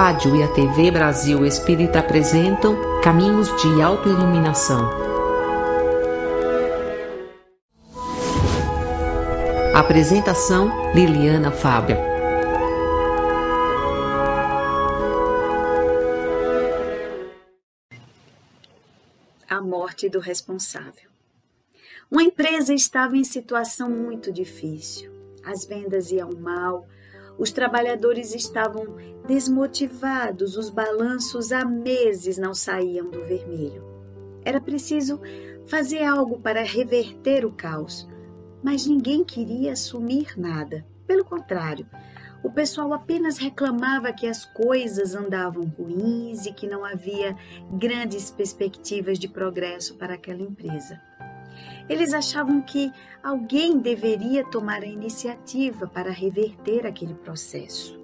rádio 0.00 0.36
e 0.36 0.44
a 0.44 0.48
TV 0.52 0.92
Brasil 0.92 1.44
Espírita 1.44 1.98
apresentam 1.98 3.00
Caminhos 3.02 3.48
de 3.60 3.82
Autoiluminação. 3.82 4.88
Apresentação 9.74 10.70
Liliana 10.94 11.50
Fábio. 11.50 11.96
A 19.50 19.60
morte 19.60 20.08
do 20.08 20.20
responsável. 20.20 21.10
Uma 22.08 22.22
empresa 22.22 22.72
estava 22.72 23.16
em 23.16 23.24
situação 23.24 23.90
muito 23.90 24.32
difícil. 24.32 25.10
As 25.44 25.66
vendas 25.66 26.12
iam 26.12 26.30
mal, 26.38 26.86
os 27.38 27.52
trabalhadores 27.52 28.34
estavam 28.34 28.96
desmotivados, 29.26 30.56
os 30.56 30.68
balanços 30.68 31.52
há 31.52 31.64
meses 31.64 32.36
não 32.36 32.52
saíam 32.52 33.08
do 33.08 33.24
vermelho. 33.24 33.84
Era 34.44 34.60
preciso 34.60 35.20
fazer 35.66 36.02
algo 36.02 36.40
para 36.40 36.62
reverter 36.62 37.44
o 37.44 37.52
caos, 37.52 38.08
mas 38.62 38.86
ninguém 38.86 39.24
queria 39.24 39.72
assumir 39.72 40.38
nada. 40.38 40.84
Pelo 41.06 41.24
contrário, 41.24 41.86
o 42.42 42.50
pessoal 42.50 42.92
apenas 42.92 43.38
reclamava 43.38 44.12
que 44.12 44.26
as 44.26 44.44
coisas 44.44 45.14
andavam 45.14 45.64
ruins 45.64 46.46
e 46.46 46.52
que 46.52 46.66
não 46.66 46.84
havia 46.84 47.36
grandes 47.72 48.30
perspectivas 48.30 49.18
de 49.18 49.28
progresso 49.28 49.96
para 49.96 50.14
aquela 50.14 50.42
empresa. 50.42 51.00
Eles 51.88 52.12
achavam 52.12 52.60
que 52.60 52.92
alguém 53.22 53.78
deveria 53.78 54.44
tomar 54.44 54.82
a 54.82 54.86
iniciativa 54.86 55.86
para 55.86 56.10
reverter 56.10 56.86
aquele 56.86 57.14
processo. 57.14 57.98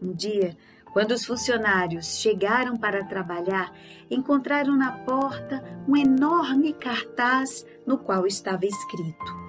Um 0.00 0.12
dia, 0.12 0.56
quando 0.92 1.12
os 1.12 1.24
funcionários 1.24 2.18
chegaram 2.18 2.76
para 2.76 3.04
trabalhar, 3.04 3.72
encontraram 4.10 4.76
na 4.76 4.92
porta 4.92 5.64
um 5.88 5.96
enorme 5.96 6.72
cartaz 6.74 7.66
no 7.86 7.96
qual 7.98 8.26
estava 8.26 8.66
escrito: 8.66 9.46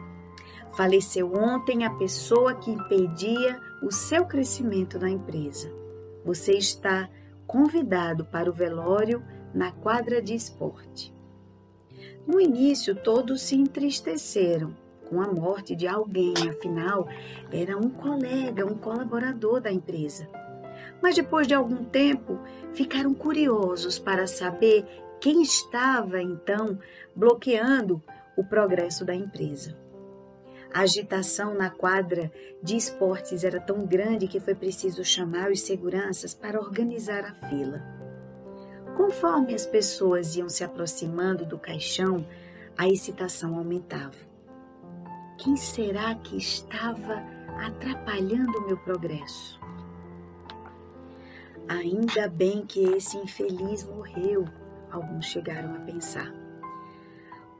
Faleceu 0.75 1.33
ontem 1.33 1.85
a 1.85 1.89
pessoa 1.89 2.55
que 2.55 2.71
impedia 2.71 3.59
o 3.81 3.91
seu 3.91 4.25
crescimento 4.25 4.97
na 4.99 5.09
empresa. 5.09 5.71
Você 6.23 6.53
está 6.53 7.09
convidado 7.45 8.25
para 8.25 8.49
o 8.49 8.53
velório 8.53 9.23
na 9.53 9.71
quadra 9.71 10.21
de 10.21 10.35
esporte. 10.35 11.16
No 12.27 12.41
início, 12.41 12.93
todos 12.93 13.41
se 13.41 13.55
entristeceram 13.55 14.75
com 15.09 15.21
a 15.21 15.31
morte 15.31 15.73
de 15.73 15.87
alguém, 15.87 16.33
afinal, 16.49 17.07
era 17.51 17.77
um 17.77 17.89
colega, 17.89 18.65
um 18.65 18.77
colaborador 18.77 19.61
da 19.61 19.71
empresa. 19.71 20.27
Mas 21.01 21.15
depois 21.15 21.47
de 21.47 21.53
algum 21.53 21.85
tempo, 21.85 22.37
ficaram 22.73 23.13
curiosos 23.13 23.97
para 23.97 24.27
saber 24.27 24.85
quem 25.21 25.41
estava 25.41 26.21
então 26.21 26.77
bloqueando 27.15 28.03
o 28.35 28.43
progresso 28.43 29.05
da 29.05 29.15
empresa. 29.15 29.77
A 30.73 30.81
agitação 30.81 31.53
na 31.53 31.69
quadra 31.69 32.29
de 32.61 32.75
esportes 32.75 33.45
era 33.45 33.59
tão 33.59 33.85
grande 33.85 34.27
que 34.27 34.39
foi 34.39 34.53
preciso 34.53 35.03
chamar 35.03 35.49
os 35.49 35.61
seguranças 35.61 36.33
para 36.33 36.59
organizar 36.59 37.23
a 37.23 37.33
fila. 37.47 38.06
Conforme 38.97 39.53
as 39.53 39.67
pessoas 39.67 40.35
iam 40.35 40.49
se 40.49 40.63
aproximando 40.63 41.45
do 41.45 41.59
caixão, 41.59 42.25
a 42.75 42.87
excitação 42.87 43.55
aumentava. 43.55 44.17
Quem 45.37 45.55
será 45.55 46.15
que 46.15 46.35
estava 46.35 47.21
atrapalhando 47.63 48.57
o 48.57 48.65
meu 48.65 48.77
progresso? 48.77 49.61
Ainda 51.67 52.27
bem 52.27 52.65
que 52.65 52.83
esse 52.85 53.17
infeliz 53.17 53.83
morreu, 53.83 54.45
alguns 54.91 55.25
chegaram 55.25 55.75
a 55.75 55.79
pensar. 55.81 56.33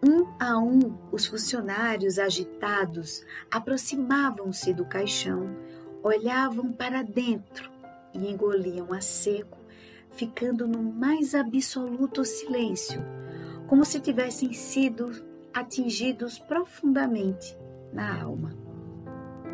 Um 0.04 0.26
a 0.40 0.58
um, 0.58 0.98
os 1.12 1.28
funcionários 1.28 2.18
agitados 2.18 3.24
aproximavam-se 3.52 4.74
do 4.74 4.86
caixão, 4.86 5.56
olhavam 6.02 6.74
para 6.74 7.04
dentro 7.04 7.70
e 8.12 8.28
engoliam 8.28 8.92
a 8.92 9.02
seco 9.02 9.57
ficando 10.18 10.68
no 10.68 10.82
mais 10.82 11.36
absoluto 11.36 12.26
silêncio, 12.26 13.00
como 13.68 13.86
se 13.86 14.00
tivessem 14.00 14.52
sido 14.52 15.12
atingidos 15.54 16.40
profundamente 16.40 17.56
na 17.94 18.24
alma. 18.24 18.52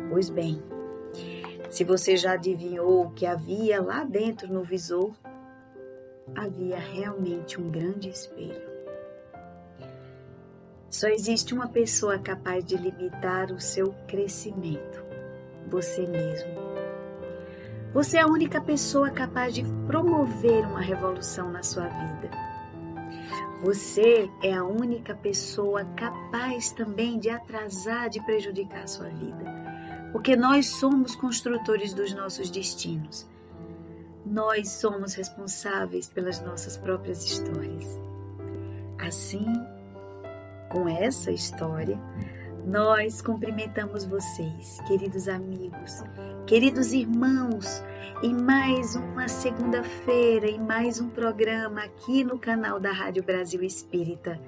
Pois 0.08 0.30
bem, 0.30 0.62
se 1.70 1.84
você 1.84 2.16
já 2.16 2.32
adivinhou 2.32 3.04
o 3.04 3.10
que 3.10 3.26
havia 3.26 3.82
lá 3.82 4.04
dentro 4.04 4.50
no 4.50 4.64
visor, 4.64 5.14
havia 6.34 6.78
realmente 6.78 7.60
um 7.60 7.70
grande 7.70 8.08
espelho. 8.08 8.72
Só 10.88 11.08
existe 11.08 11.52
uma 11.52 11.68
pessoa 11.68 12.18
capaz 12.18 12.64
de 12.64 12.76
limitar 12.76 13.52
o 13.52 13.60
seu 13.60 13.94
crescimento: 14.06 15.04
você 15.68 16.06
mesmo. 16.06 16.63
Você 17.94 18.16
é 18.16 18.22
a 18.22 18.26
única 18.26 18.60
pessoa 18.60 19.08
capaz 19.08 19.54
de 19.54 19.62
promover 19.86 20.66
uma 20.66 20.80
revolução 20.80 21.52
na 21.52 21.62
sua 21.62 21.86
vida. 21.86 22.28
Você 23.62 24.28
é 24.42 24.52
a 24.52 24.64
única 24.64 25.14
pessoa 25.14 25.84
capaz 25.94 26.72
também 26.72 27.20
de 27.20 27.30
atrasar, 27.30 28.10
de 28.10 28.20
prejudicar 28.20 28.82
a 28.82 28.86
sua 28.88 29.08
vida. 29.10 29.44
Porque 30.10 30.34
nós 30.34 30.66
somos 30.70 31.14
construtores 31.14 31.94
dos 31.94 32.12
nossos 32.12 32.50
destinos. 32.50 33.28
Nós 34.26 34.70
somos 34.70 35.14
responsáveis 35.14 36.08
pelas 36.08 36.40
nossas 36.40 36.76
próprias 36.76 37.24
histórias. 37.24 37.86
Assim, 38.98 39.46
com 40.68 40.88
essa 40.88 41.30
história, 41.30 41.96
nós 42.66 43.20
cumprimentamos 43.20 44.04
vocês, 44.04 44.80
queridos 44.86 45.28
amigos, 45.28 46.02
queridos 46.46 46.92
irmãos, 46.92 47.84
em 48.22 48.32
mais 48.32 48.96
uma 48.96 49.28
segunda-feira, 49.28 50.48
em 50.48 50.58
mais 50.58 50.98
um 50.98 51.10
programa 51.10 51.84
aqui 51.84 52.24
no 52.24 52.38
canal 52.38 52.80
da 52.80 52.90
Rádio 52.90 53.22
Brasil 53.22 53.62
Espírita, 53.62 54.40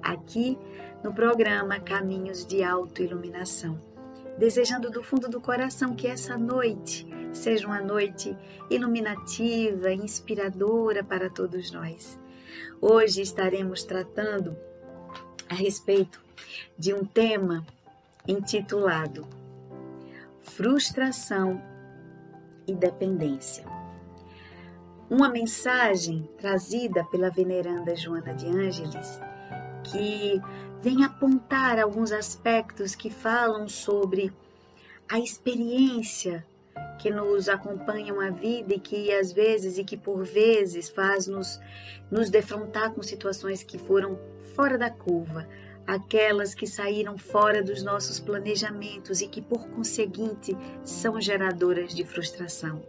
aqui 0.00 0.56
no 1.02 1.12
programa 1.12 1.80
Caminhos 1.80 2.46
de 2.46 2.62
Autoiluminação. 2.62 3.80
Desejando 4.38 4.88
do 4.88 5.02
fundo 5.02 5.28
do 5.28 5.40
coração 5.40 5.96
que 5.96 6.06
essa 6.06 6.38
noite 6.38 7.06
seja 7.32 7.66
uma 7.66 7.80
noite 7.80 8.36
iluminativa, 8.70 9.92
inspiradora 9.92 11.02
para 11.02 11.28
todos 11.28 11.72
nós. 11.72 12.20
Hoje 12.80 13.20
estaremos 13.20 13.82
tratando 13.82 14.56
a 15.48 15.54
respeito 15.54 16.23
de 16.78 16.92
um 16.94 17.04
tema 17.04 17.64
intitulado 18.26 19.26
Frustração 20.42 21.60
e 22.66 22.74
Dependência. 22.74 23.64
Uma 25.10 25.28
mensagem 25.28 26.28
trazida 26.38 27.04
pela 27.04 27.30
veneranda 27.30 27.94
Joana 27.94 28.34
de 28.34 28.46
Ângeles 28.46 29.20
que 29.84 30.40
vem 30.80 31.04
apontar 31.04 31.78
alguns 31.78 32.10
aspectos 32.10 32.94
que 32.94 33.10
falam 33.10 33.68
sobre 33.68 34.32
a 35.08 35.18
experiência 35.18 36.44
que 36.98 37.10
nos 37.10 37.48
acompanham 37.48 38.20
a 38.20 38.30
vida 38.30 38.74
e 38.74 38.80
que 38.80 39.12
às 39.12 39.32
vezes 39.32 39.76
e 39.76 39.84
que 39.84 39.96
por 39.96 40.24
vezes 40.24 40.88
faz 40.88 41.26
nos 41.26 41.60
nos 42.10 42.30
defrontar 42.30 42.92
com 42.92 43.02
situações 43.02 43.62
que 43.62 43.78
foram 43.78 44.18
fora 44.54 44.78
da 44.78 44.90
curva, 44.90 45.48
aquelas 45.86 46.54
que 46.54 46.66
saíram 46.66 47.18
fora 47.18 47.62
dos 47.62 47.82
nossos 47.82 48.18
planejamentos 48.18 49.20
e 49.20 49.28
que, 49.28 49.42
por 49.42 49.68
conseguinte, 49.68 50.56
são 50.82 51.20
geradoras 51.20 51.94
de 51.94 52.04
frustração. 52.04 52.82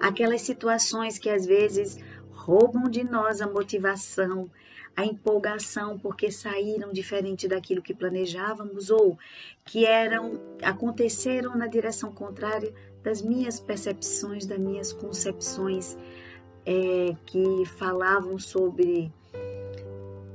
Aquelas 0.00 0.42
situações 0.42 1.18
que 1.18 1.30
às 1.30 1.46
vezes 1.46 1.98
roubam 2.30 2.84
de 2.84 3.02
nós 3.02 3.40
a 3.40 3.46
motivação, 3.46 4.50
a 4.96 5.04
empolgação 5.04 5.98
porque 5.98 6.30
saíram 6.30 6.92
diferente 6.92 7.48
daquilo 7.48 7.82
que 7.82 7.94
planejávamos 7.94 8.90
ou 8.90 9.18
que 9.64 9.84
eram 9.84 10.40
aconteceram 10.62 11.56
na 11.56 11.66
direção 11.66 12.12
contrária 12.12 12.72
das 13.02 13.20
minhas 13.20 13.58
percepções, 13.58 14.46
das 14.46 14.58
minhas 14.58 14.92
concepções 14.92 15.96
é, 16.64 17.14
que 17.26 17.64
falavam 17.76 18.38
sobre 18.38 19.12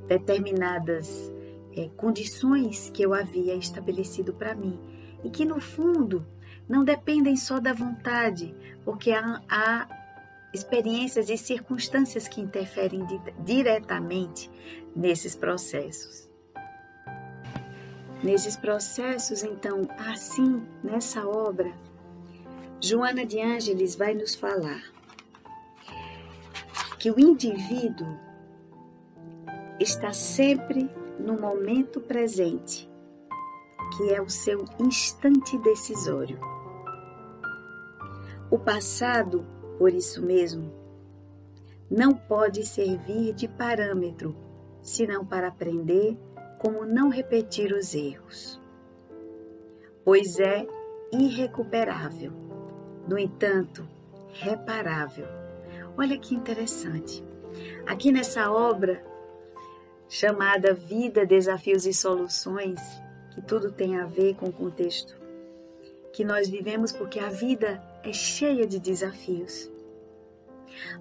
determinadas 0.07 1.31
é, 1.79 1.89
condições 1.95 2.89
que 2.93 3.01
eu 3.01 3.13
havia 3.13 3.55
estabelecido 3.55 4.33
para 4.33 4.55
mim 4.55 4.79
e 5.23 5.29
que 5.29 5.45
no 5.45 5.59
fundo 5.59 6.25
não 6.67 6.83
dependem 6.83 7.35
só 7.35 7.59
da 7.59 7.73
vontade, 7.73 8.53
porque 8.83 9.11
há, 9.11 9.41
há 9.49 9.87
experiências 10.53 11.29
e 11.29 11.37
circunstâncias 11.37 12.27
que 12.27 12.41
interferem 12.41 13.05
di 13.05 13.19
diretamente 13.43 14.49
nesses 14.95 15.35
processos. 15.35 16.29
Nesses 18.23 18.57
processos, 18.57 19.43
então, 19.43 19.87
assim, 19.97 20.61
nessa 20.83 21.25
obra, 21.25 21.71
Joana 22.81 23.25
de 23.25 23.39
Ângeles 23.41 23.95
vai 23.95 24.13
nos 24.13 24.35
falar 24.35 24.81
Porque 26.87 27.11
o 27.11 27.19
indivíduo 27.19 28.17
está 29.79 30.11
sempre 30.11 30.89
no 31.19 31.39
momento 31.39 31.99
presente, 31.99 32.89
que 33.97 34.13
é 34.13 34.21
o 34.21 34.29
seu 34.29 34.65
instante 34.79 35.57
decisório. 35.59 36.39
O 38.49 38.57
passado, 38.57 39.45
por 39.77 39.93
isso 39.93 40.25
mesmo, 40.25 40.73
não 41.89 42.13
pode 42.13 42.65
servir 42.65 43.33
de 43.33 43.47
parâmetro, 43.47 44.35
senão 44.81 45.25
para 45.25 45.49
aprender 45.49 46.17
como 46.59 46.85
não 46.85 47.09
repetir 47.09 47.73
os 47.73 47.93
erros. 47.93 48.59
Pois 50.03 50.39
é 50.39 50.65
irrecuperável, 51.11 52.31
no 53.07 53.17
entanto, 53.17 53.87
reparável. 54.31 55.25
Olha 55.97 56.17
que 56.17 56.35
interessante. 56.35 57.23
Aqui 57.85 58.11
nessa 58.11 58.51
obra 58.51 59.03
chamada 60.09 60.73
Vida, 60.73 61.25
Desafios 61.25 61.85
e 61.85 61.93
Soluções, 61.93 62.81
que 63.31 63.41
tudo 63.41 63.71
tem 63.71 63.97
a 63.99 64.05
ver 64.05 64.35
com 64.35 64.47
o 64.47 64.51
contexto 64.51 65.19
que 66.11 66.25
nós 66.25 66.49
vivemos, 66.49 66.91
porque 66.91 67.19
a 67.19 67.29
vida 67.29 67.81
é 68.03 68.11
cheia 68.11 68.65
de 68.65 68.79
desafios. 68.79 69.71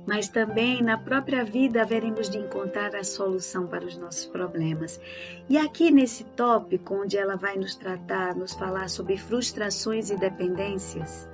Mas 0.06 0.28
também 0.28 0.82
na 0.82 0.98
própria 0.98 1.44
vida 1.44 1.82
haveremos 1.82 2.28
de 2.28 2.38
encontrar 2.38 2.94
a 2.94 3.04
solução 3.04 3.66
para 3.66 3.84
os 3.84 3.96
nossos 3.96 4.26
problemas. 4.26 5.00
E 5.48 5.56
aqui 5.56 5.90
nesse 5.90 6.24
tópico, 6.24 6.94
onde 6.94 7.16
ela 7.16 7.36
vai 7.36 7.56
nos 7.56 7.74
tratar, 7.74 8.34
nos 8.34 8.52
falar 8.52 8.88
sobre 8.88 9.16
frustrações 9.16 10.10
e 10.10 10.16
dependências, 10.16 11.28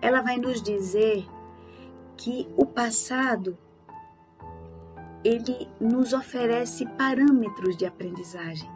ela 0.00 0.20
vai 0.20 0.36
nos 0.36 0.62
dizer 0.62 1.24
que 2.16 2.48
o 2.56 2.66
passado 2.66 3.58
ele 5.24 5.66
nos 5.80 6.12
oferece 6.12 6.84
parâmetros 6.84 7.76
de 7.78 7.86
aprendizagem, 7.86 8.70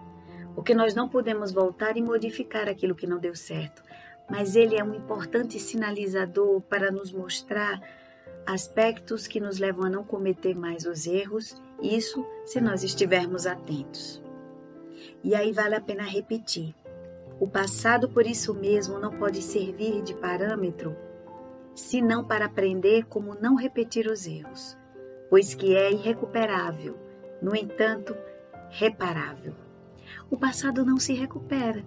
porque 0.55 0.75
nós 0.75 0.95
não 0.95 1.07
podemos 1.07 1.53
voltar 1.53 1.97
e 1.99 2.03
modificar 2.03 2.69
aquilo 2.69 2.95
que 2.95 3.07
não 3.07 3.19
deu 3.19 3.37
certo, 3.37 3.83
mas 4.31 4.57
ele 4.57 4.75
é 4.75 4.83
um 4.83 4.95
importante 4.95 5.61
sinalizador 5.61 6.63
para 6.63 6.91
nos 6.91 7.13
mostrar 7.13 7.81
aspectos 8.47 9.27
que 9.27 9.39
nos 9.39 9.59
levam 9.59 9.85
a 9.85 9.91
não 9.91 10.03
cometer 10.03 10.55
mais 10.57 10.87
os 10.87 11.07
erros, 11.07 11.63
isso 11.83 12.27
se 12.47 12.63
nós 12.63 12.83
estivermos 12.83 13.47
atentos. 13.47 14.23
E 15.23 15.35
aí 15.35 15.53
vale 15.53 15.75
a 15.75 15.81
pena 15.83 16.03
repetir: 16.03 16.75
o 17.39 17.47
passado, 17.47 18.09
por 18.09 18.27
isso 18.27 18.55
mesmo, 18.55 18.99
não 18.99 19.19
pode 19.19 19.43
servir 19.43 20.03
de 20.03 20.15
parâmetro, 20.15 20.97
senão 21.75 22.25
para 22.25 22.47
aprender 22.47 23.05
como 23.05 23.35
não 23.35 23.55
repetir 23.55 24.07
os 24.07 24.27
erros 24.27 24.78
pois 25.31 25.55
que 25.55 25.77
é 25.77 25.93
irrecuperável, 25.93 26.97
no 27.43 27.55
entanto, 27.55 28.17
reparável. 28.71 29.55
O 30.31 30.37
passado 30.37 30.85
não 30.85 30.99
se 30.99 31.15
recupera, 31.15 31.85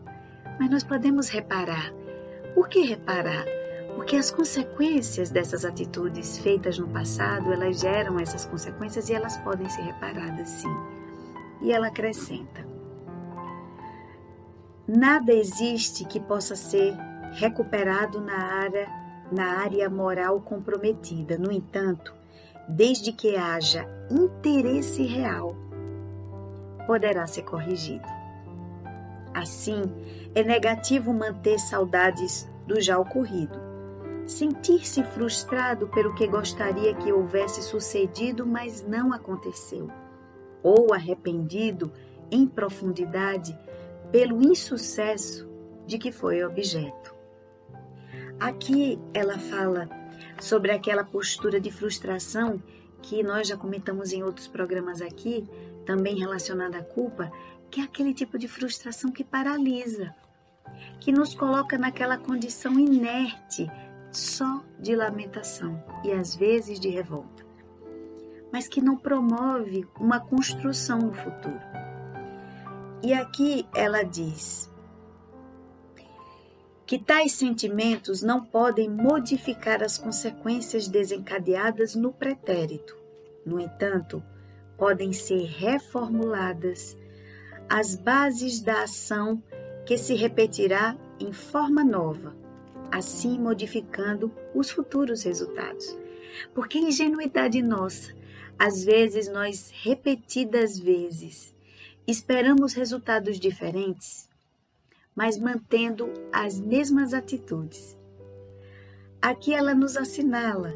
mas 0.60 0.70
nós 0.70 0.84
podemos 0.84 1.30
reparar. 1.30 1.94
Por 2.54 2.68
que 2.68 2.82
reparar? 2.82 3.46
Porque 3.96 4.16
as 4.16 4.32
consequências 4.32 5.30
dessas 5.30 5.66
atitudes 5.66 6.38
feitas 6.40 6.78
no 6.78 6.88
passado, 6.88 7.52
elas 7.52 7.80
geram 7.80 8.20
essas 8.20 8.46
consequências 8.46 9.10
e 9.10 9.14
elas 9.14 9.38
podem 9.38 9.70
ser 9.70 9.82
reparadas 9.82 10.48
sim. 10.48 10.76
E 11.62 11.72
ela 11.72 11.88
acrescenta: 11.88 12.66
Nada 14.88 15.34
existe 15.34 16.06
que 16.06 16.20
possa 16.20 16.56
ser 16.56 16.96
recuperado 17.34 18.20
na 18.20 18.38
área, 18.38 18.88
na 19.32 19.60
área 19.60 19.90
moral 19.90 20.42
comprometida. 20.42 21.38
No 21.38 21.52
entanto, 21.52 22.14
desde 22.68 23.12
que 23.12 23.36
haja 23.36 23.88
interesse 24.10 25.04
real, 25.04 25.56
poderá 26.86 27.26
ser 27.28 27.44
corrigido. 27.44 28.08
Assim, 29.34 29.84
é 30.36 30.44
negativo 30.44 31.14
manter 31.14 31.58
saudades 31.60 32.50
do 32.68 32.82
já 32.82 32.98
ocorrido, 33.00 33.58
sentir-se 34.26 35.04
frustrado 35.04 35.88
pelo 35.88 36.14
que 36.16 36.28
gostaria 36.28 36.94
que 36.96 37.12
houvesse 37.12 37.62
sucedido, 37.62 38.46
mas 38.46 38.86
não 38.86 39.14
aconteceu, 39.14 39.90
ou 40.62 40.94
arrependido 40.94 41.92
em 42.30 42.46
profundidade 42.46 43.58
pelo 44.12 44.42
insucesso 44.42 45.50
de 45.86 45.98
que 45.98 46.12
foi 46.12 46.44
objeto. 46.44 47.16
Aqui 48.40 49.00
ela 49.14 49.38
fala 49.38 49.90
sobre 50.40 50.72
aquela 50.72 51.04
postura 51.04 51.60
de 51.60 51.72
frustração 51.72 52.62
que 53.02 53.24
nós 53.24 53.48
já 53.48 53.58
comentamos 53.58 54.14
em 54.14 54.24
outros 54.24 54.48
programas 54.48 55.02
aqui, 55.02 55.48
também 55.86 56.18
relacionada 56.18 56.78
à 56.78 56.84
culpa, 56.84 57.32
que 57.70 57.82
é 57.82 57.84
aquele 57.84 58.14
tipo 58.14 58.38
de 58.38 58.48
frustração 58.48 59.12
que 59.12 59.24
paralisa, 59.24 60.14
que 61.00 61.12
nos 61.12 61.34
coloca 61.34 61.78
naquela 61.78 62.18
condição 62.18 62.80
inerte, 62.80 63.70
só 64.12 64.64
de 64.80 64.96
lamentação 64.96 65.82
e 66.04 66.12
às 66.12 66.36
vezes 66.36 66.80
de 66.80 66.90
revolta, 66.90 67.46
mas 68.52 68.68
que 68.68 68.82
não 68.82 68.98
promove 68.98 69.88
uma 70.00 70.20
construção 70.20 71.00
no 71.00 71.14
futuro. 71.14 71.62
E 73.04 73.14
aqui 73.14 73.66
ela 73.74 74.04
diz: 74.04 74.71
que 76.92 77.00
tais 77.00 77.32
sentimentos 77.32 78.22
não 78.22 78.44
podem 78.44 78.90
modificar 78.90 79.82
as 79.82 79.98
consequências 79.98 80.90
desencadeadas 80.90 81.96
no 81.96 82.12
pretérito. 82.12 82.98
No 83.46 83.62
entanto, 83.62 84.22
podem 84.78 85.14
ser 85.14 85.46
reformuladas 85.46 86.98
as 87.70 87.96
bases 87.96 88.60
da 88.60 88.84
ação 88.84 89.42
que 89.86 89.98
se 89.98 90.16
repetirá 90.16 90.98
em 91.18 91.32
forma 91.32 91.82
nova, 91.82 92.36
assim 92.92 93.40
modificando 93.40 94.30
os 94.54 94.70
futuros 94.70 95.24
resultados. 95.24 95.98
Porque 96.54 96.78
ingenuidade 96.78 97.62
nossa, 97.62 98.14
às 98.60 98.84
vezes 98.84 99.30
nós 99.30 99.72
repetidas 99.82 100.78
vezes 100.78 101.56
esperamos 102.06 102.74
resultados 102.74 103.40
diferentes 103.40 104.30
mas 105.16 105.38
mantendo 105.38 106.12
as 106.32 106.60
mesmas 106.60 107.14
atitudes. 107.14 107.98
Aqui 109.22 109.54
ela 109.54 109.76
nos 109.76 109.96
assinala 109.96 110.74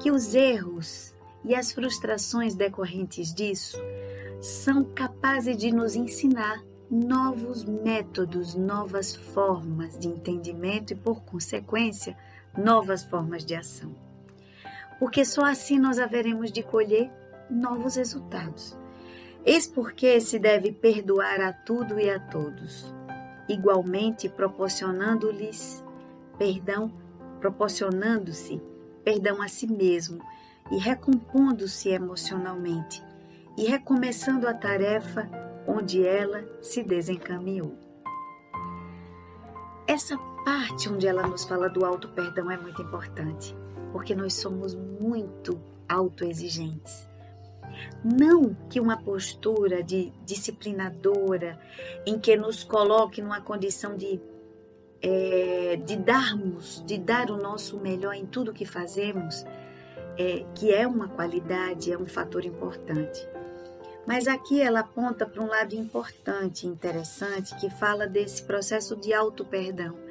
que 0.00 0.10
os 0.10 0.34
erros 0.34 1.14
e 1.44 1.54
as 1.54 1.72
frustrações 1.72 2.54
decorrentes 2.54 3.34
disso 3.34 3.78
são 4.40 4.84
capazes 4.84 5.56
de 5.56 5.72
nos 5.72 5.94
ensinar 5.94 6.62
novos 6.90 7.64
métodos, 7.64 8.54
novas 8.54 9.14
formas 9.14 9.98
de 9.98 10.08
entendimento 10.08 10.92
e, 10.92 10.96
por 10.96 11.22
consequência, 11.22 12.16
novas 12.56 13.02
formas 13.02 13.44
de 13.44 13.54
ação. 13.54 13.94
Porque 14.98 15.24
só 15.24 15.44
assim 15.44 15.78
nós 15.78 15.98
haveremos 15.98 16.50
de 16.50 16.62
colher 16.62 17.10
novos 17.50 17.96
resultados. 17.96 18.76
Eis 19.44 19.66
porque 19.66 20.20
se 20.20 20.38
deve 20.38 20.72
perdoar 20.72 21.40
a 21.40 21.52
tudo 21.52 21.98
e 22.00 22.10
a 22.10 22.18
todos, 22.18 22.92
igualmente 23.48 24.28
proporcionando-lhes 24.28 25.84
perdão, 26.38 26.92
proporcionando-se 27.40 28.60
perdão 29.04 29.40
a 29.40 29.48
si 29.48 29.66
mesmo 29.66 30.22
e 30.70 30.78
recompondo-se 30.78 31.88
emocionalmente 31.88 33.02
e 33.56 33.64
recomeçando 33.64 34.46
a 34.46 34.54
tarefa 34.54 35.28
onde 35.66 36.06
ela 36.06 36.44
se 36.62 36.82
desencaminhou. 36.82 37.76
Essa 39.86 40.18
parte 40.44 40.88
onde 40.88 41.06
ela 41.06 41.26
nos 41.26 41.44
fala 41.44 41.68
do 41.68 41.84
auto 41.84 42.08
perdão 42.10 42.50
é 42.50 42.56
muito 42.56 42.82
importante, 42.82 43.56
porque 43.90 44.14
nós 44.14 44.34
somos 44.34 44.74
muito 44.74 45.58
autoexigentes. 45.88 47.07
Não 48.04 48.54
que 48.68 48.80
uma 48.80 48.96
postura 48.96 49.82
de 49.82 50.12
disciplinadora, 50.24 51.58
em 52.06 52.18
que 52.18 52.36
nos 52.36 52.64
coloque 52.64 53.22
numa 53.22 53.40
condição 53.40 53.96
de, 53.96 54.20
é, 55.02 55.76
de 55.76 55.96
darmos, 55.96 56.82
de 56.86 56.98
dar 56.98 57.30
o 57.30 57.36
nosso 57.36 57.78
melhor 57.78 58.14
em 58.14 58.26
tudo 58.26 58.52
que 58.52 58.64
fazemos, 58.64 59.44
é, 60.18 60.44
que 60.54 60.72
é 60.72 60.86
uma 60.86 61.08
qualidade, 61.08 61.92
é 61.92 61.98
um 61.98 62.06
fator 62.06 62.44
importante. 62.44 63.26
Mas 64.06 64.26
aqui 64.26 64.60
ela 64.60 64.80
aponta 64.80 65.26
para 65.26 65.42
um 65.42 65.46
lado 65.46 65.74
importante, 65.74 66.66
interessante, 66.66 67.54
que 67.56 67.68
fala 67.68 68.06
desse 68.06 68.42
processo 68.42 68.96
de 68.96 69.12
auto-perdão 69.12 70.08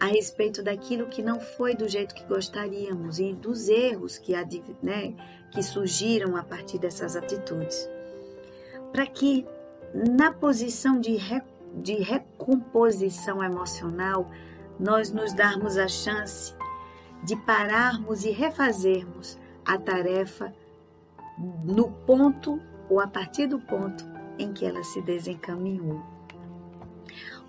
a 0.00 0.06
respeito 0.06 0.62
daquilo 0.62 1.06
que 1.06 1.22
não 1.22 1.40
foi 1.40 1.74
do 1.74 1.88
jeito 1.88 2.14
que 2.14 2.24
gostaríamos 2.24 3.18
e 3.18 3.32
dos 3.32 3.68
erros 3.68 4.16
que, 4.16 4.32
né, 4.82 5.14
que 5.50 5.62
surgiram 5.62 6.36
a 6.36 6.42
partir 6.42 6.78
dessas 6.78 7.16
atitudes. 7.16 7.88
Para 8.92 9.06
que, 9.06 9.46
na 9.94 10.32
posição 10.32 11.00
de, 11.00 11.16
re, 11.16 11.42
de 11.74 11.94
recomposição 11.94 13.42
emocional, 13.42 14.30
nós 14.78 15.10
nos 15.10 15.32
darmos 15.32 15.76
a 15.76 15.88
chance 15.88 16.54
de 17.24 17.36
pararmos 17.36 18.24
e 18.24 18.30
refazermos 18.30 19.38
a 19.64 19.76
tarefa 19.76 20.52
no 21.64 21.90
ponto 21.90 22.60
ou 22.88 23.00
a 23.00 23.06
partir 23.06 23.46
do 23.46 23.58
ponto 23.58 24.04
em 24.38 24.52
que 24.52 24.64
ela 24.64 24.82
se 24.82 25.02
desencaminhou. 25.02 26.02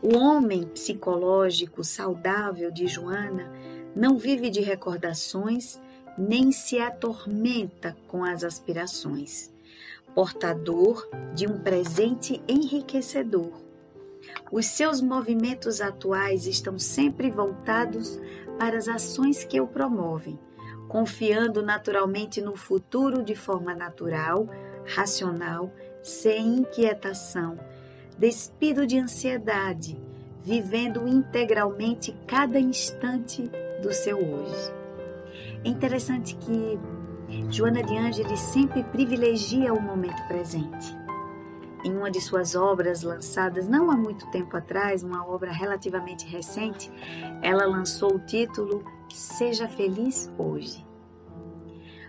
O 0.02 0.18
homem 0.18 0.66
psicológico 0.66 1.84
saudável 1.84 2.72
de 2.72 2.88
Joana 2.88 3.52
não 3.96 4.18
vive 4.18 4.50
de 4.50 4.62
recordações 4.62 5.80
nem 6.20 6.52
se 6.52 6.78
atormenta 6.80 7.96
com 8.10 8.26
as 8.26 8.44
aspirações, 8.44 9.50
portador 10.14 11.08
de 11.34 11.48
um 11.48 11.58
presente 11.60 12.42
enriquecedor. 12.46 13.54
Os 14.52 14.66
seus 14.66 15.00
movimentos 15.00 15.80
atuais 15.80 16.46
estão 16.46 16.78
sempre 16.78 17.32
voltados 17.32 18.20
para 18.58 18.78
as 18.78 18.90
ações 18.90 19.46
que 19.46 19.62
o 19.62 19.68
promovem, 19.68 20.38
confiando 20.90 21.64
naturalmente 21.64 22.42
no 22.42 22.58
futuro 22.58 23.24
de 23.24 23.34
forma 23.34 23.74
natural, 23.74 24.50
racional, 24.86 25.72
sem 26.04 26.58
inquietação, 26.58 27.58
despido 28.18 28.86
de 28.86 29.00
ansiedade, 29.00 29.98
vivendo 30.44 31.08
integralmente 31.08 32.14
cada 32.28 32.60
instante 32.60 33.50
do 33.82 33.94
seu 33.94 34.18
hoje. 34.18 34.79
É 35.64 35.68
interessante 35.68 36.36
que 36.38 36.80
Joana 37.50 37.84
de 37.84 37.98
Ângeles 37.98 38.40
sempre 38.40 38.82
privilegia 38.84 39.74
o 39.74 39.82
momento 39.82 40.26
presente. 40.28 40.98
Em 41.84 41.96
uma 41.96 42.10
de 42.10 42.22
suas 42.22 42.56
obras 42.56 43.04
lançadas 43.04 43.68
não 43.68 43.92
há 43.92 43.98
muito 43.98 44.30
tempo 44.32 44.56
atrás, 44.56 45.04
uma 45.04 45.26
obra 45.28 45.52
relativamente 45.52 46.26
recente, 46.26 46.92
ela 47.42 47.66
lançou 47.66 48.16
o 48.16 48.20
título 48.20 48.84
Seja 49.14 49.68
Feliz 49.68 50.32
Hoje. 50.38 50.86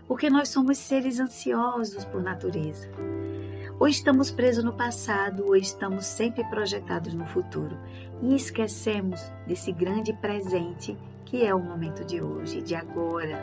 Porque 0.06 0.30
nós 0.30 0.48
somos 0.48 0.78
seres 0.78 1.18
ansiosos 1.18 2.04
por 2.04 2.22
natureza. 2.22 2.88
Ou 3.80 3.88
estamos 3.88 4.30
presos 4.30 4.62
no 4.62 4.72
passado, 4.72 5.44
ou 5.46 5.56
estamos 5.56 6.06
sempre 6.06 6.44
projetados 6.44 7.14
no 7.14 7.26
futuro 7.26 7.76
e 8.22 8.34
esquecemos 8.34 9.20
desse 9.46 9.72
grande 9.72 10.12
presente 10.12 10.96
que 11.30 11.46
é 11.46 11.54
o 11.54 11.60
momento 11.60 12.04
de 12.04 12.20
hoje, 12.20 12.60
de 12.60 12.74
agora, 12.74 13.38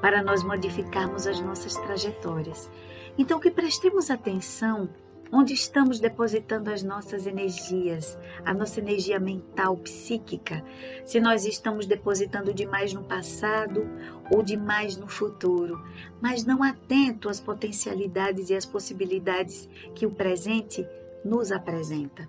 para 0.00 0.20
nós 0.20 0.42
modificarmos 0.42 1.28
as 1.28 1.40
nossas 1.40 1.76
trajetórias. 1.76 2.68
Então, 3.16 3.38
que 3.38 3.52
prestemos 3.52 4.10
atenção 4.10 4.88
onde 5.32 5.54
estamos 5.54 6.00
depositando 6.00 6.70
as 6.70 6.82
nossas 6.82 7.28
energias, 7.28 8.18
a 8.44 8.52
nossa 8.52 8.80
energia 8.80 9.20
mental, 9.20 9.76
psíquica, 9.76 10.64
se 11.04 11.20
nós 11.20 11.44
estamos 11.44 11.86
depositando 11.86 12.52
demais 12.52 12.92
no 12.92 13.04
passado 13.04 13.88
ou 14.34 14.42
demais 14.42 14.96
no 14.96 15.06
futuro, 15.06 15.80
mas 16.20 16.44
não 16.44 16.64
atento 16.64 17.28
às 17.28 17.38
potencialidades 17.38 18.50
e 18.50 18.56
às 18.56 18.66
possibilidades 18.66 19.68
que 19.94 20.04
o 20.04 20.10
presente 20.10 20.84
nos 21.24 21.52
apresenta. 21.52 22.28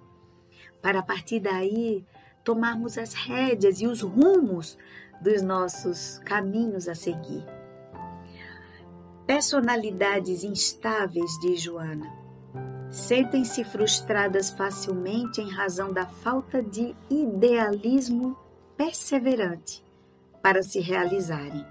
Para 0.80 1.00
a 1.00 1.04
partir 1.04 1.40
daí 1.40 2.06
tomarmos 2.44 2.98
as 2.98 3.14
rédeas 3.14 3.82
e 3.82 3.88
os 3.88 4.02
rumos 4.02 4.78
dos 5.22 5.42
nossos 5.42 6.20
caminhos 6.20 6.88
a 6.88 6.96
seguir. 6.96 7.46
Personalidades 9.26 10.44
instáveis 10.44 11.32
de 11.40 11.56
Joana 11.58 12.22
sentem-se 12.90 13.64
frustradas 13.64 14.50
facilmente 14.50 15.40
em 15.40 15.50
razão 15.50 15.94
da 15.94 16.06
falta 16.06 16.62
de 16.62 16.94
idealismo 17.10 18.38
perseverante 18.76 19.84
para 20.42 20.62
se 20.62 20.80
realizarem. 20.80 21.66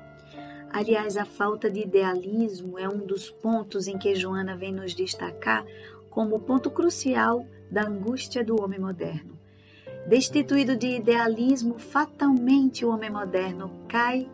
Aliás, 0.73 1.17
a 1.17 1.25
falta 1.25 1.69
de 1.69 1.81
idealismo 1.81 2.79
é 2.79 2.89
um 2.89 3.05
dos 3.05 3.29
pontos 3.29 3.89
em 3.89 3.99
que 3.99 4.15
Joana 4.15 4.57
vem 4.57 4.73
nos 4.73 4.95
destacar 4.95 5.67
como 6.09 6.41
ponto 6.41 6.71
crucial 6.71 7.45
da 7.71 7.83
angústia 7.83 8.45
do 8.45 8.63
homem 8.63 8.79
moderno. 8.79 9.40
Destituído 10.11 10.77
de 10.77 10.89
idealismo, 10.89 11.79
fatalmente 11.79 12.85
o 12.85 12.91
homem 12.91 13.09
moderno 13.09 13.71
cai 13.87 14.29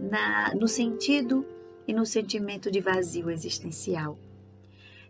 na, 0.00 0.54
no 0.54 0.66
sentido 0.66 1.44
e 1.86 1.92
no 1.92 2.06
sentimento 2.06 2.70
de 2.70 2.80
vazio 2.80 3.28
existencial. 3.28 4.18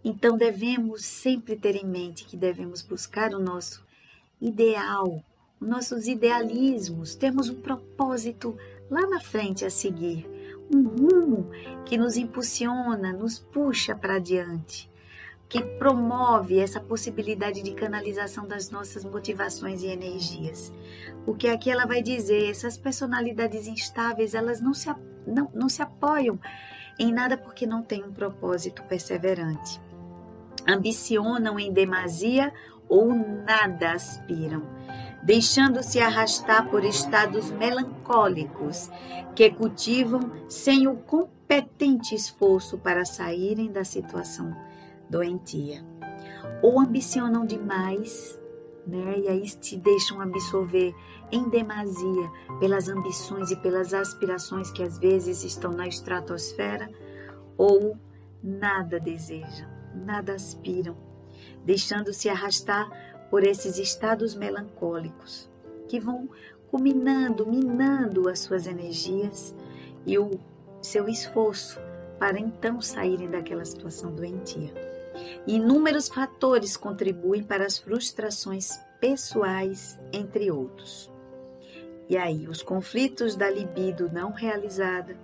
Então 0.04 0.36
devemos 0.36 1.04
sempre 1.04 1.54
ter 1.54 1.76
em 1.76 1.86
mente 1.86 2.24
que 2.24 2.36
devemos 2.36 2.82
buscar 2.82 3.32
o 3.32 3.38
nosso 3.38 3.86
ideal, 4.40 5.22
os 5.60 5.68
nossos 5.68 6.08
idealismos, 6.08 7.14
temos 7.14 7.48
um 7.48 7.60
propósito 7.60 8.58
lá 8.90 9.06
na 9.06 9.20
frente 9.20 9.64
a 9.64 9.70
seguir, 9.70 10.26
um 10.68 10.82
rumo 10.82 11.48
que 11.86 11.96
nos 11.96 12.16
impulsiona, 12.16 13.12
nos 13.12 13.38
puxa 13.38 13.94
para 13.94 14.16
adiante 14.16 14.90
que 15.52 15.60
promove 15.60 16.58
essa 16.58 16.80
possibilidade 16.80 17.62
de 17.62 17.74
canalização 17.74 18.48
das 18.48 18.70
nossas 18.70 19.04
motivações 19.04 19.82
e 19.82 19.86
energias. 19.86 20.72
Porque 21.26 21.46
aqui 21.46 21.70
ela 21.70 21.84
vai 21.84 22.02
dizer, 22.02 22.48
essas 22.48 22.78
personalidades 22.78 23.66
instáveis, 23.66 24.32
elas 24.32 24.62
não 24.62 24.72
se, 24.72 24.88
não, 25.26 25.50
não 25.52 25.68
se 25.68 25.82
apoiam 25.82 26.40
em 26.98 27.12
nada 27.12 27.36
porque 27.36 27.66
não 27.66 27.82
têm 27.82 28.02
um 28.02 28.14
propósito 28.14 28.82
perseverante. 28.84 29.78
Ambicionam 30.66 31.60
em 31.60 31.70
demasia 31.70 32.50
ou 32.88 33.12
nada 33.12 33.92
aspiram, 33.92 34.62
deixando-se 35.22 36.00
arrastar 36.00 36.70
por 36.70 36.82
estados 36.82 37.50
melancólicos 37.50 38.90
que 39.36 39.50
cultivam 39.50 40.32
sem 40.48 40.88
o 40.88 40.96
competente 40.96 42.14
esforço 42.14 42.78
para 42.78 43.04
saírem 43.04 43.70
da 43.70 43.84
situação 43.84 44.71
doentia. 45.12 45.84
Ou 46.62 46.80
ambicionam 46.80 47.44
demais, 47.44 48.40
né? 48.86 49.18
E 49.18 49.28
aí 49.28 49.46
se 49.46 49.76
deixam 49.76 50.20
absorver 50.20 50.94
em 51.30 51.48
demasia 51.48 52.30
pelas 52.58 52.88
ambições 52.88 53.50
e 53.50 53.56
pelas 53.56 53.92
aspirações 53.92 54.70
que 54.70 54.82
às 54.82 54.98
vezes 54.98 55.44
estão 55.44 55.72
na 55.72 55.86
estratosfera, 55.86 56.90
ou 57.56 57.96
nada 58.42 58.98
desejam, 58.98 59.68
nada 59.94 60.32
aspiram, 60.32 60.96
deixando-se 61.64 62.28
arrastar 62.28 62.90
por 63.30 63.44
esses 63.44 63.78
estados 63.78 64.34
melancólicos 64.34 65.50
que 65.88 66.00
vão 66.00 66.28
culminando, 66.70 67.46
minando 67.46 68.28
as 68.28 68.40
suas 68.40 68.66
energias 68.66 69.54
e 70.06 70.18
o 70.18 70.30
seu 70.80 71.08
esforço 71.08 71.78
para 72.18 72.38
então 72.38 72.80
saírem 72.80 73.30
daquela 73.30 73.64
situação 73.64 74.12
doentia. 74.12 74.91
Inúmeros 75.46 76.08
fatores 76.08 76.76
contribuem 76.76 77.42
para 77.42 77.66
as 77.66 77.78
frustrações 77.78 78.78
pessoais, 79.00 79.98
entre 80.12 80.50
outros. 80.50 81.12
E 82.08 82.16
aí, 82.16 82.46
os 82.46 82.62
conflitos 82.62 83.34
da 83.34 83.50
libido 83.50 84.10
não 84.12 84.32
realizada, 84.32 85.16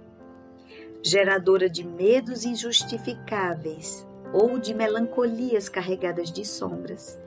geradora 1.02 1.68
de 1.68 1.84
medos 1.84 2.44
injustificáveis 2.44 4.06
ou 4.32 4.58
de 4.58 4.74
melancolias 4.74 5.68
carregadas 5.68 6.32
de 6.32 6.44
sombras, 6.44 7.18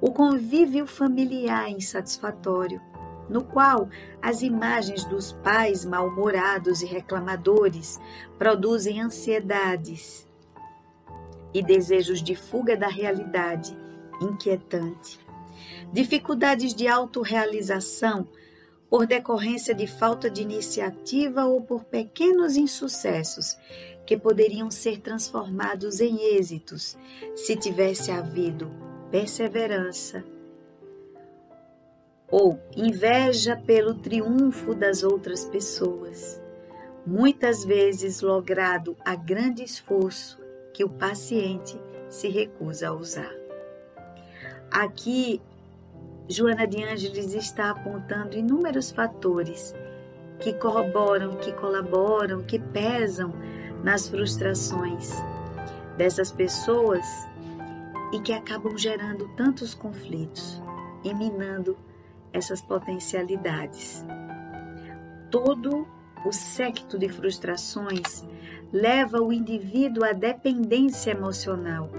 o 0.00 0.12
convívio 0.12 0.86
familiar 0.86 1.70
insatisfatório, 1.70 2.80
no 3.28 3.44
qual 3.44 3.88
as 4.20 4.42
imagens 4.42 5.04
dos 5.04 5.32
pais 5.32 5.84
mal-humorados 5.84 6.82
e 6.82 6.86
reclamadores 6.86 8.00
produzem 8.38 9.00
ansiedades, 9.00 10.26
e 11.52 11.62
desejos 11.62 12.22
de 12.22 12.34
fuga 12.34 12.76
da 12.76 12.88
realidade 12.88 13.76
inquietante, 14.20 15.18
dificuldades 15.92 16.74
de 16.74 16.86
autorrealização 16.86 18.28
por 18.88 19.06
decorrência 19.06 19.74
de 19.74 19.86
falta 19.86 20.28
de 20.28 20.42
iniciativa 20.42 21.44
ou 21.44 21.62
por 21.62 21.84
pequenos 21.84 22.56
insucessos 22.56 23.56
que 24.04 24.16
poderiam 24.16 24.70
ser 24.70 25.00
transformados 25.00 26.00
em 26.00 26.36
êxitos 26.36 26.98
se 27.36 27.54
tivesse 27.56 28.10
havido 28.10 28.70
perseverança 29.10 30.24
ou 32.30 32.60
inveja 32.76 33.56
pelo 33.56 33.94
triunfo 33.94 34.74
das 34.74 35.02
outras 35.02 35.44
pessoas, 35.44 36.40
muitas 37.04 37.64
vezes 37.64 38.20
logrado 38.20 38.96
a 39.04 39.16
grande 39.16 39.64
esforço 39.64 40.39
que 40.80 40.84
o 40.84 40.88
paciente 40.88 41.78
se 42.08 42.30
recusa 42.30 42.88
a 42.88 42.92
usar. 42.94 43.30
Aqui, 44.70 45.38
Joana 46.26 46.66
de 46.66 46.82
Ângeles 46.82 47.34
está 47.34 47.68
apontando 47.68 48.34
inúmeros 48.34 48.90
fatores 48.90 49.74
que 50.38 50.54
corroboram, 50.54 51.36
que 51.36 51.52
colaboram, 51.52 52.42
que 52.44 52.58
pesam 52.58 53.34
nas 53.84 54.08
frustrações 54.08 55.10
dessas 55.98 56.32
pessoas 56.32 57.04
e 58.14 58.20
que 58.20 58.32
acabam 58.32 58.74
gerando 58.78 59.28
tantos 59.36 59.74
conflitos 59.74 60.62
e 61.04 61.12
minando 61.12 61.76
essas 62.32 62.62
potencialidades. 62.62 64.02
Todo 65.30 65.86
o 66.24 66.32
séquito 66.32 66.98
de 66.98 67.10
frustrações 67.10 68.24
leva 68.72 69.20
o 69.20 69.32
indivíduo 69.32 70.04
à 70.04 70.12
dependência 70.12 71.10
emocional, 71.10 71.90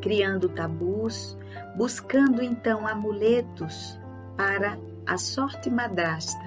criando 0.00 0.48
tabus, 0.48 1.36
buscando 1.76 2.42
então 2.42 2.86
amuletos 2.86 3.98
para 4.36 4.78
a 5.06 5.18
sorte 5.18 5.70
madrasta, 5.70 6.44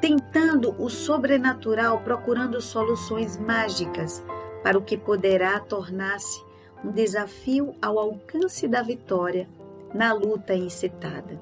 tentando 0.00 0.74
o 0.80 0.88
sobrenatural, 0.88 2.00
procurando 2.00 2.60
soluções 2.60 3.36
mágicas 3.36 4.24
para 4.62 4.78
o 4.78 4.82
que 4.82 4.96
poderá 4.96 5.58
tornar-se 5.60 6.42
um 6.84 6.90
desafio 6.90 7.74
ao 7.82 7.98
alcance 7.98 8.68
da 8.68 8.82
vitória 8.82 9.48
na 9.92 10.12
luta 10.12 10.54
incitada. 10.54 11.40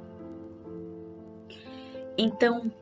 Então, 2.16 2.73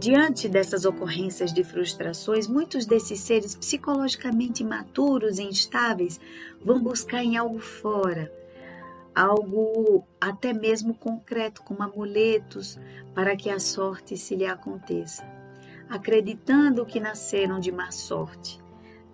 diante 0.00 0.48
dessas 0.48 0.86
ocorrências 0.86 1.52
de 1.52 1.62
frustrações, 1.62 2.48
muitos 2.48 2.86
desses 2.86 3.20
seres 3.20 3.54
psicologicamente 3.54 4.62
imaturos 4.62 5.38
e 5.38 5.42
instáveis 5.42 6.18
vão 6.64 6.82
buscar 6.82 7.22
em 7.22 7.36
algo 7.36 7.58
fora, 7.60 8.32
algo 9.14 10.02
até 10.18 10.54
mesmo 10.54 10.94
concreto, 10.94 11.62
como 11.62 11.82
amuletos, 11.82 12.80
para 13.14 13.36
que 13.36 13.50
a 13.50 13.60
sorte 13.60 14.16
se 14.16 14.34
lhe 14.34 14.46
aconteça, 14.46 15.22
acreditando 15.88 16.86
que 16.86 16.98
nasceram 16.98 17.60
de 17.60 17.70
má 17.70 17.90
sorte, 17.90 18.58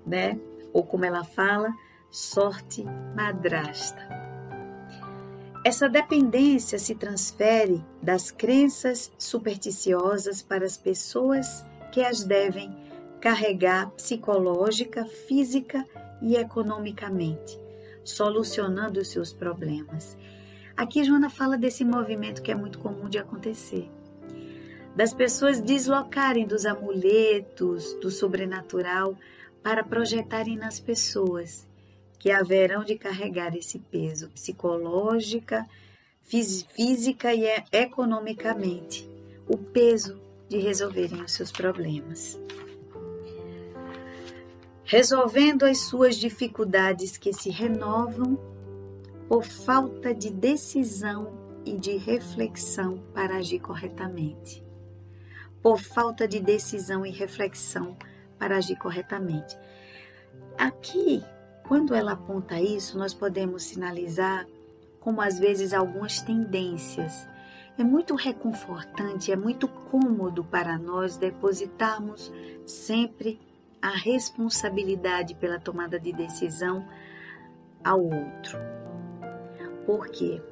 né? 0.06 0.38
Ou 0.72 0.84
como 0.84 1.04
ela 1.04 1.24
fala, 1.24 1.74
sorte 2.12 2.84
madrasta. 3.16 4.25
Essa 5.66 5.88
dependência 5.88 6.78
se 6.78 6.94
transfere 6.94 7.84
das 8.00 8.30
crenças 8.30 9.12
supersticiosas 9.18 10.40
para 10.40 10.64
as 10.64 10.76
pessoas 10.76 11.66
que 11.90 12.00
as 12.02 12.22
devem 12.22 12.72
carregar 13.20 13.90
psicológica, 13.90 15.04
física 15.04 15.84
e 16.22 16.36
economicamente, 16.36 17.58
solucionando 18.04 19.00
os 19.00 19.10
seus 19.10 19.32
problemas. 19.32 20.16
Aqui 20.76 21.02
Joana 21.02 21.28
fala 21.28 21.58
desse 21.58 21.84
movimento 21.84 22.42
que 22.42 22.52
é 22.52 22.54
muito 22.54 22.78
comum 22.78 23.08
de 23.08 23.18
acontecer. 23.18 23.90
Das 24.94 25.12
pessoas 25.12 25.60
deslocarem 25.60 26.46
dos 26.46 26.64
amuletos, 26.64 27.92
do 27.94 28.08
sobrenatural, 28.08 29.16
para 29.64 29.82
projetarem 29.82 30.56
nas 30.56 30.78
pessoas 30.78 31.66
que 32.26 32.32
haverão 32.32 32.82
de 32.82 32.98
carregar 32.98 33.56
esse 33.56 33.78
peso 33.78 34.28
psicológica, 34.30 35.64
física 36.24 37.32
e 37.32 37.44
economicamente, 37.70 39.08
o 39.46 39.56
peso 39.56 40.20
de 40.48 40.58
resolverem 40.58 41.22
os 41.22 41.30
seus 41.30 41.52
problemas. 41.52 42.36
Resolvendo 44.82 45.62
as 45.62 45.82
suas 45.82 46.16
dificuldades 46.16 47.16
que 47.16 47.32
se 47.32 47.48
renovam 47.48 48.36
por 49.28 49.44
falta 49.44 50.12
de 50.12 50.32
decisão 50.32 51.32
e 51.64 51.78
de 51.78 51.96
reflexão 51.96 52.98
para 53.14 53.36
agir 53.36 53.60
corretamente. 53.60 54.66
Por 55.62 55.78
falta 55.78 56.26
de 56.26 56.40
decisão 56.40 57.06
e 57.06 57.10
reflexão 57.12 57.96
para 58.36 58.56
agir 58.56 58.76
corretamente. 58.80 59.56
Aqui 60.58 61.22
quando 61.68 61.94
ela 61.94 62.12
aponta 62.12 62.60
isso, 62.60 62.96
nós 62.98 63.12
podemos 63.12 63.64
sinalizar 63.64 64.46
como 65.00 65.20
às 65.20 65.38
vezes 65.38 65.72
algumas 65.72 66.20
tendências. 66.20 67.28
É 67.78 67.84
muito 67.84 68.14
reconfortante, 68.14 69.30
é 69.30 69.36
muito 69.36 69.68
cômodo 69.68 70.42
para 70.44 70.78
nós 70.78 71.16
depositarmos 71.16 72.32
sempre 72.64 73.38
a 73.82 73.90
responsabilidade 73.90 75.34
pela 75.34 75.60
tomada 75.60 75.98
de 76.00 76.12
decisão 76.12 76.86
ao 77.84 78.02
outro. 78.02 78.58
Por 79.84 80.08
quê? 80.08 80.42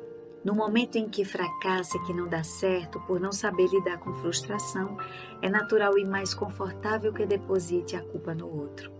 No 0.45 0.55
momento 0.55 0.97
em 0.97 1.09
que 1.09 1.25
fracassa, 1.25 1.99
que 2.01 2.13
não 2.13 2.29
dá 2.29 2.45
certo, 2.45 3.01
por 3.07 3.19
não 3.19 3.33
saber 3.33 3.69
lidar 3.69 3.99
com 3.99 4.13
frustração, 4.15 4.99
é 5.41 5.49
natural 5.49 5.97
e 5.99 6.05
mais 6.05 6.35
confortável 6.35 7.13
que 7.13 7.25
deposite 7.25 7.97
a 7.97 8.03
culpa 8.03 8.35
no 8.35 8.47
outro 8.47 8.94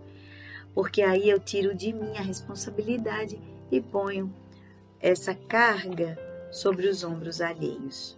porque 0.75 1.01
aí 1.01 1.29
eu 1.29 1.39
tiro 1.39 1.73
de 1.73 1.93
mim 1.93 2.17
a 2.17 2.21
responsabilidade 2.21 3.39
e 3.71 3.79
ponho 3.79 4.31
essa 4.99 5.33
carga 5.33 6.19
sobre 6.51 6.87
os 6.87 7.03
ombros 7.03 7.39
alheios. 7.39 8.17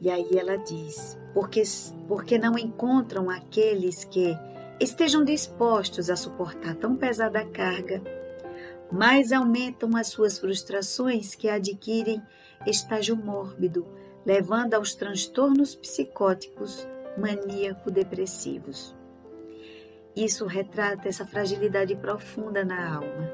E 0.00 0.10
aí 0.10 0.28
ela 0.36 0.58
diz: 0.58 1.16
porque, 1.32 1.62
porque 2.08 2.36
não 2.36 2.58
encontram 2.58 3.30
aqueles 3.30 4.04
que 4.04 4.36
estejam 4.80 5.24
dispostos 5.24 6.10
a 6.10 6.16
suportar 6.16 6.74
tão 6.74 6.96
pesada 6.96 7.44
carga, 7.46 8.02
mais 8.90 9.32
aumentam 9.32 9.96
as 9.96 10.08
suas 10.08 10.38
frustrações 10.38 11.34
que 11.34 11.48
adquirem 11.48 12.20
estágio 12.66 13.16
mórbido, 13.16 13.86
levando 14.24 14.74
aos 14.74 14.94
transtornos 14.94 15.74
psicóticos 15.74 16.86
maníaco-depressivos. 17.16 18.94
Isso 20.16 20.46
retrata 20.46 21.08
essa 21.08 21.26
fragilidade 21.26 21.94
profunda 21.94 22.64
na 22.64 22.94
alma, 22.96 23.30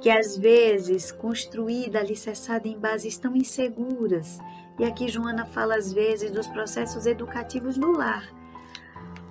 que 0.00 0.08
às 0.08 0.38
vezes 0.38 1.10
construída, 1.10 1.98
alicerçada 1.98 2.68
em 2.68 2.78
bases 2.78 3.18
tão 3.18 3.34
inseguras. 3.34 4.38
E 4.78 4.84
aqui 4.84 5.08
Joana 5.08 5.44
fala 5.44 5.74
às 5.74 5.92
vezes 5.92 6.30
dos 6.30 6.46
processos 6.46 7.06
educativos 7.06 7.76
no 7.76 7.90
lar, 7.90 8.32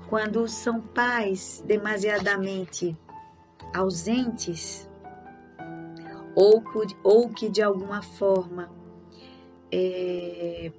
quando 0.10 0.46
são 0.50 0.82
pais 0.82 1.63
demasiadamente 1.66 2.98
ausentes 3.74 4.88
ou, 6.36 6.62
ou 7.04 7.30
que 7.30 7.50
de 7.50 7.63
alguma 7.63 8.02
forma 8.02 8.70
é, 9.72 10.72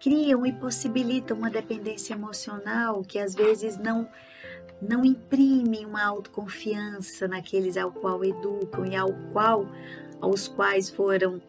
criam 0.00 0.46
e 0.46 0.52
possibilitam 0.52 1.36
uma 1.36 1.50
dependência 1.50 2.14
emocional 2.14 3.02
que 3.02 3.18
às 3.18 3.34
vezes 3.34 3.76
não 3.76 4.08
não 4.80 5.04
imprimem 5.04 5.84
uma 5.84 6.04
autoconfiança 6.04 7.26
naqueles 7.26 7.76
ao 7.76 7.90
qual 7.90 8.24
educam 8.24 8.86
e 8.86 8.94
ao 8.94 9.12
qual 9.32 9.66
aos 10.20 10.46
quais 10.46 10.88
foram 10.88 11.42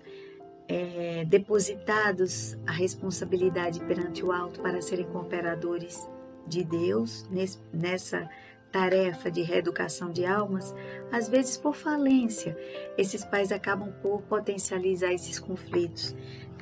é, 0.67 1.25
depositados 1.25 2.57
a 2.65 2.71
responsabilidade 2.71 3.79
perante 3.81 4.23
o 4.23 4.31
alto 4.31 4.59
para 4.61 4.81
serem 4.81 5.05
cooperadores 5.05 6.07
de 6.47 6.63
Deus 6.63 7.27
nesse, 7.29 7.59
nessa 7.71 8.29
tarefa 8.71 9.31
de 9.31 9.41
reeducação 9.41 10.11
de 10.11 10.25
almas, 10.25 10.75
às 11.11 11.27
vezes 11.27 11.57
por 11.57 11.75
falência, 11.75 12.55
esses 12.97 13.25
pais 13.25 13.51
acabam 13.51 13.91
por 14.01 14.21
potencializar 14.23 15.11
esses 15.11 15.39
conflitos, 15.39 16.15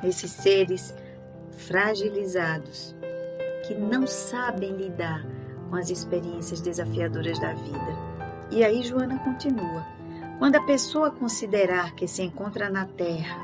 esses 0.03 0.31
seres 0.31 0.95
fragilizados 1.57 2.95
que 3.67 3.75
não 3.75 4.07
sabem 4.07 4.71
lidar 4.71 5.25
com 5.69 5.75
as 5.75 5.89
experiências 5.89 6.61
desafiadoras 6.61 7.37
da 7.39 7.53
vida. 7.53 8.17
E 8.49 8.63
aí 8.63 8.81
Joana 8.83 9.19
continua: 9.19 9.85
quando 10.39 10.55
a 10.55 10.63
pessoa 10.63 11.11
considerar 11.11 11.93
que 11.95 12.07
se 12.07 12.23
encontra 12.23 12.69
na 12.69 12.85
Terra, 12.85 13.37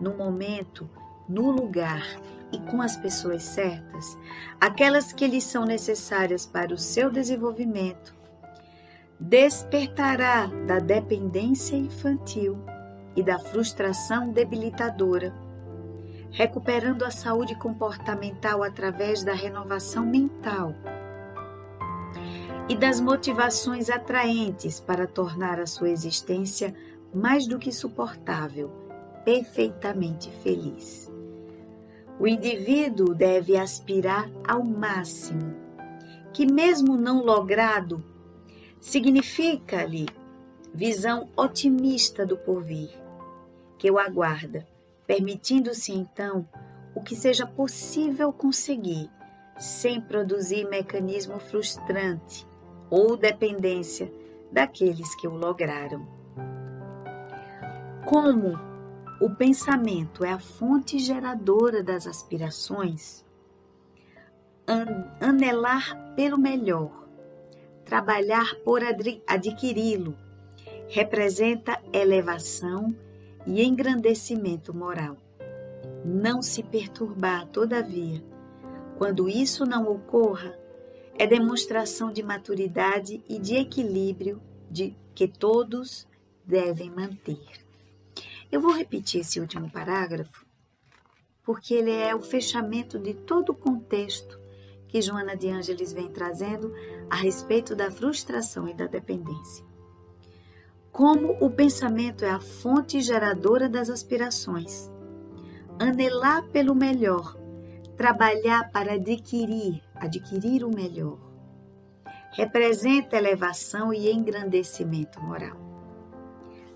no 0.00 0.14
momento, 0.14 0.88
no 1.28 1.50
lugar 1.50 2.04
e 2.50 2.58
com 2.58 2.82
as 2.82 2.96
pessoas 2.96 3.44
certas, 3.44 4.18
aquelas 4.60 5.12
que 5.12 5.26
lhe 5.26 5.40
são 5.40 5.64
necessárias 5.64 6.44
para 6.44 6.74
o 6.74 6.78
seu 6.78 7.10
desenvolvimento, 7.10 8.14
despertará 9.18 10.46
da 10.66 10.80
dependência 10.80 11.76
infantil 11.76 12.58
e 13.14 13.22
da 13.22 13.38
frustração 13.38 14.30
debilitadora, 14.30 15.32
recuperando 16.32 17.04
a 17.04 17.10
saúde 17.10 17.54
comportamental 17.54 18.62
através 18.62 19.22
da 19.22 19.34
renovação 19.34 20.04
mental 20.04 20.74
e 22.68 22.74
das 22.74 23.00
motivações 23.00 23.90
atraentes 23.90 24.80
para 24.80 25.06
tornar 25.06 25.60
a 25.60 25.66
sua 25.66 25.90
existência 25.90 26.74
mais 27.14 27.46
do 27.46 27.58
que 27.58 27.70
suportável, 27.70 28.70
perfeitamente 29.24 30.30
feliz. 30.42 31.12
O 32.18 32.26
indivíduo 32.26 33.14
deve 33.14 33.56
aspirar 33.56 34.30
ao 34.48 34.62
máximo, 34.62 35.54
que, 36.32 36.50
mesmo 36.50 36.96
não 36.96 37.22
logrado, 37.22 38.02
significa-lhe 38.80 40.06
visão 40.72 41.28
otimista 41.36 42.24
do 42.24 42.38
porvir, 42.38 42.90
que 43.76 43.90
o 43.90 43.98
aguarda, 43.98 44.66
permitindo-se 45.06 45.92
então 45.92 46.48
o 46.94 47.02
que 47.02 47.16
seja 47.16 47.46
possível 47.46 48.32
conseguir, 48.32 49.10
sem 49.58 50.00
produzir 50.00 50.68
mecanismo 50.68 51.38
frustrante 51.38 52.46
ou 52.90 53.16
dependência 53.16 54.12
daqueles 54.50 55.14
que 55.14 55.26
o 55.26 55.34
lograram. 55.34 56.06
Como 58.04 58.58
o 59.20 59.30
pensamento 59.30 60.24
é 60.24 60.32
a 60.32 60.38
fonte 60.38 60.98
geradora 60.98 61.82
das 61.82 62.06
aspirações, 62.06 63.24
anelar 65.20 66.14
pelo 66.14 66.38
melhor 66.38 67.02
trabalhar 67.92 68.54
por 68.64 68.80
adquiri-lo. 69.26 70.16
Representa 70.88 71.78
elevação 71.92 72.96
e 73.46 73.62
engrandecimento 73.62 74.74
moral. 74.74 75.16
Não 76.04 76.42
se 76.42 76.62
perturbar, 76.62 77.46
todavia, 77.48 78.22
quando 78.98 79.28
isso 79.28 79.64
não 79.64 79.90
ocorra, 79.90 80.58
é 81.18 81.26
demonstração 81.26 82.12
de 82.12 82.22
maturidade 82.22 83.22
e 83.28 83.38
de 83.38 83.56
equilíbrio 83.56 84.40
de 84.70 84.96
que 85.14 85.28
todos 85.28 86.06
devem 86.44 86.90
manter. 86.90 87.40
Eu 88.50 88.60
vou 88.60 88.72
repetir 88.72 89.20
esse 89.20 89.40
último 89.40 89.70
parágrafo 89.70 90.46
porque 91.42 91.74
ele 91.74 91.90
é 91.90 92.14
o 92.14 92.22
fechamento 92.22 92.98
de 92.98 93.14
todo 93.14 93.50
o 93.50 93.54
contexto 93.54 94.38
que 94.88 95.02
Joana 95.02 95.36
de 95.36 95.48
Ângeles 95.48 95.92
vem 95.92 96.08
trazendo 96.08 96.72
a 97.10 97.16
respeito 97.16 97.74
da 97.74 97.90
frustração 97.90 98.68
e 98.68 98.74
da 98.74 98.86
dependência. 98.86 99.64
Como 100.92 101.38
o 101.40 101.50
pensamento 101.50 102.22
é 102.22 102.28
a 102.28 102.38
fonte 102.38 103.00
geradora 103.00 103.66
das 103.66 103.88
aspirações, 103.88 104.92
anelar 105.78 106.42
pelo 106.48 106.74
melhor, 106.74 107.34
trabalhar 107.96 108.70
para 108.70 108.92
adquirir, 108.92 109.82
adquirir 109.94 110.62
o 110.62 110.68
melhor, 110.68 111.18
representa 112.32 113.16
elevação 113.16 113.90
e 113.90 114.12
engrandecimento 114.12 115.18
moral. 115.22 115.56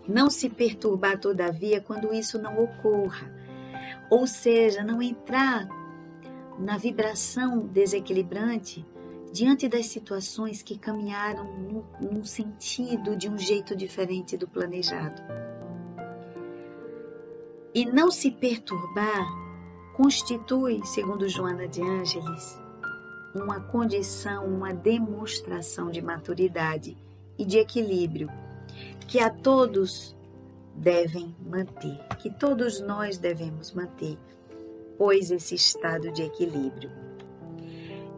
Não 0.08 0.30
se 0.30 0.48
perturbar, 0.48 1.20
todavia, 1.20 1.82
quando 1.82 2.14
isso 2.14 2.40
não 2.40 2.58
ocorra, 2.58 3.30
ou 4.08 4.26
seja, 4.26 4.82
não 4.82 5.02
entrar 5.02 5.68
na 6.58 6.78
vibração 6.78 7.58
desequilibrante 7.66 8.82
diante 9.36 9.68
das 9.68 9.84
situações 9.88 10.62
que 10.62 10.78
caminharam 10.78 11.44
num, 12.00 12.24
sentido 12.24 13.14
de 13.14 13.28
um 13.28 13.36
jeito 13.36 13.76
diferente 13.76 14.34
do 14.34 14.48
planejado. 14.48 15.20
E 17.74 17.84
não 17.84 18.10
se 18.10 18.30
perturbar 18.30 19.26
constitui, 19.94 20.80
segundo 20.86 21.28
Joana 21.28 21.68
de 21.68 21.82
Ângeles, 21.82 22.58
uma 23.34 23.60
condição, 23.60 24.46
uma 24.46 24.72
demonstração 24.72 25.90
de 25.90 26.00
maturidade 26.00 26.96
e 27.36 27.44
de 27.44 27.58
equilíbrio 27.58 28.30
que 29.06 29.20
a 29.20 29.28
todos 29.28 30.16
devem 30.74 31.36
manter, 31.46 31.98
que 32.20 32.30
todos 32.30 32.80
nós 32.80 33.18
devemos 33.18 33.70
manter, 33.72 34.16
pois 34.96 35.30
esse 35.30 35.54
estado 35.54 36.10
de 36.10 36.22
equilíbrio. 36.22 36.90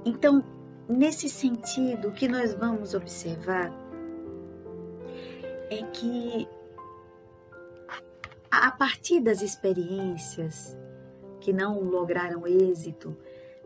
Então, 0.04 0.57
nesse 0.88 1.28
sentido, 1.28 2.08
o 2.08 2.12
que 2.12 2.26
nós 2.26 2.54
vamos 2.54 2.94
observar 2.94 3.72
é 5.70 5.82
que 5.92 6.48
a 8.50 8.70
partir 8.70 9.20
das 9.20 9.42
experiências 9.42 10.76
que 11.40 11.52
não 11.52 11.80
lograram 11.80 12.46
êxito, 12.46 13.16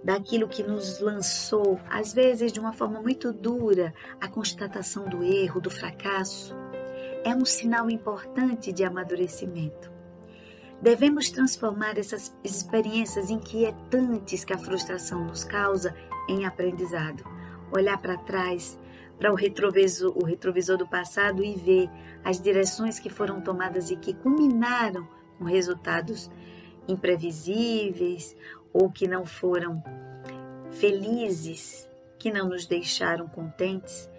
daquilo 0.02 0.48
que 0.48 0.62
nos 0.62 0.98
lançou, 0.98 1.80
às 1.88 2.12
vezes 2.12 2.52
de 2.52 2.58
uma 2.58 2.72
forma 2.72 3.00
muito 3.00 3.32
dura, 3.32 3.94
a 4.20 4.28
constatação 4.28 5.08
do 5.08 5.22
erro, 5.22 5.60
do 5.60 5.70
fracasso, 5.70 6.54
é 7.24 7.34
um 7.34 7.44
sinal 7.44 7.88
importante 7.88 8.72
de 8.72 8.84
amadurecimento. 8.84 9.92
Devemos 10.80 11.30
transformar 11.30 11.96
essas 11.96 12.36
experiências 12.42 13.30
inquietantes 13.30 14.44
que 14.44 14.52
a 14.52 14.58
frustração 14.58 15.24
nos 15.24 15.44
causa 15.44 15.94
em 16.32 16.44
aprendizado. 16.44 17.24
Olhar 17.70 17.98
para 17.98 18.16
trás, 18.18 18.78
para 19.18 19.32
o 19.32 19.34
retrovisor, 19.34 20.16
o 20.16 20.24
retrovisor 20.24 20.76
do 20.76 20.86
passado 20.86 21.44
e 21.44 21.54
ver 21.54 21.90
as 22.24 22.40
direções 22.40 22.98
que 22.98 23.08
foram 23.08 23.40
tomadas 23.40 23.90
e 23.90 23.96
que 23.96 24.14
culminaram 24.14 25.06
com 25.38 25.44
resultados 25.44 26.30
imprevisíveis 26.88 28.36
ou 28.72 28.90
que 28.90 29.06
não 29.06 29.24
foram 29.24 29.82
felizes, 30.70 31.88
que 32.18 32.32
não 32.32 32.48
nos 32.48 32.66
deixaram 32.66 33.28
contentes 33.28 34.10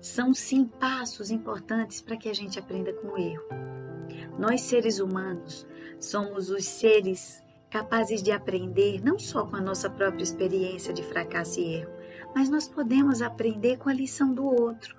são 0.00 0.32
sim 0.32 0.64
passos 0.64 1.30
importantes 1.30 2.00
para 2.00 2.16
que 2.16 2.28
a 2.28 2.34
gente 2.34 2.58
aprenda 2.58 2.92
com 2.92 3.08
o 3.08 3.18
erro. 3.18 3.44
Nós, 4.38 4.62
seres 4.62 4.98
humanos, 4.98 5.66
somos 5.98 6.48
os 6.48 6.64
seres 6.64 7.42
capazes 7.70 8.22
de 8.22 8.32
aprender 8.32 9.00
não 9.02 9.18
só 9.18 9.46
com 9.46 9.56
a 9.56 9.60
nossa 9.60 9.88
própria 9.88 10.22
experiência 10.22 10.92
de 10.92 11.02
fracasso 11.02 11.60
e 11.60 11.74
erro, 11.74 11.92
mas 12.34 12.50
nós 12.50 12.68
podemos 12.68 13.22
aprender 13.22 13.78
com 13.78 13.88
a 13.88 13.94
lição 13.94 14.34
do 14.34 14.44
outro. 14.44 14.96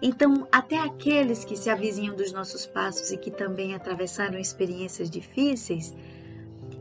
Então, 0.00 0.48
até 0.50 0.78
aqueles 0.78 1.44
que 1.44 1.56
se 1.56 1.70
avizinham 1.70 2.16
dos 2.16 2.32
nossos 2.32 2.66
passos 2.66 3.12
e 3.12 3.16
que 3.16 3.30
também 3.30 3.74
atravessaram 3.74 4.36
experiências 4.36 5.08
difíceis 5.08 5.94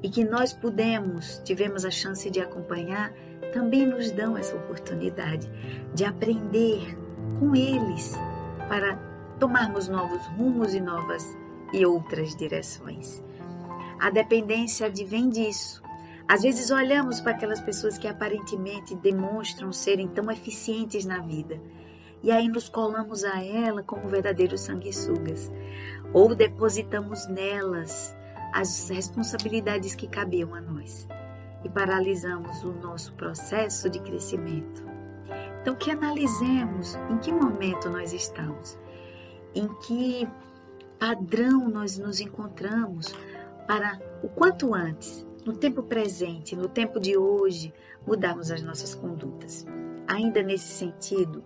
e 0.01 0.09
que 0.09 0.23
nós 0.23 0.51
pudemos, 0.51 1.39
tivemos 1.45 1.85
a 1.85 1.91
chance 1.91 2.27
de 2.31 2.39
acompanhar, 2.39 3.13
também 3.53 3.85
nos 3.85 4.09
dão 4.09 4.35
essa 4.35 4.55
oportunidade 4.55 5.47
de 5.93 6.03
aprender 6.03 6.97
com 7.39 7.55
eles 7.55 8.15
para 8.67 8.95
tomarmos 9.39 9.87
novos 9.87 10.25
rumos 10.37 10.73
e 10.73 10.79
novas 10.79 11.23
e 11.73 11.85
outras 11.85 12.35
direções. 12.35 13.23
A 14.01 14.09
dependência 14.09 14.87
advém 14.87 15.29
disso. 15.29 15.83
Às 16.27 16.41
vezes 16.41 16.71
olhamos 16.71 17.21
para 17.21 17.33
aquelas 17.33 17.61
pessoas 17.61 17.99
que 17.99 18.07
aparentemente 18.07 18.95
demonstram 18.95 19.71
serem 19.71 20.07
tão 20.07 20.31
eficientes 20.31 21.05
na 21.05 21.19
vida 21.19 21.61
e 22.23 22.31
aí 22.31 22.47
nos 22.47 22.67
colamos 22.67 23.23
a 23.23 23.43
ela 23.43 23.83
como 23.83 24.07
verdadeiros 24.07 24.61
sanguessugas 24.61 25.51
ou 26.13 26.33
depositamos 26.33 27.27
nelas 27.27 28.15
as 28.51 28.89
responsabilidades 28.89 29.93
que 29.93 30.07
cabiam 30.07 30.55
a 30.55 30.61
nós 30.61 31.07
e 31.63 31.69
paralisamos 31.69 32.63
o 32.63 32.71
nosso 32.71 33.13
processo 33.13 33.87
de 33.87 33.99
crescimento. 33.99 34.83
Então, 35.61 35.75
que 35.75 35.91
analisemos 35.91 36.95
em 37.07 37.19
que 37.19 37.31
momento 37.31 37.87
nós 37.87 38.13
estamos, 38.13 38.79
em 39.53 39.67
que 39.75 40.27
padrão 40.97 41.69
nós 41.69 41.99
nos 41.99 42.19
encontramos 42.19 43.13
para 43.71 44.01
o 44.21 44.27
quanto 44.27 44.73
antes, 44.73 45.25
no 45.45 45.53
tempo 45.55 45.81
presente, 45.81 46.57
no 46.57 46.67
tempo 46.67 46.99
de 46.99 47.15
hoje, 47.15 47.73
mudarmos 48.05 48.51
as 48.51 48.61
nossas 48.61 48.93
condutas. 48.93 49.65
Ainda 50.05 50.43
nesse 50.43 50.67
sentido, 50.67 51.41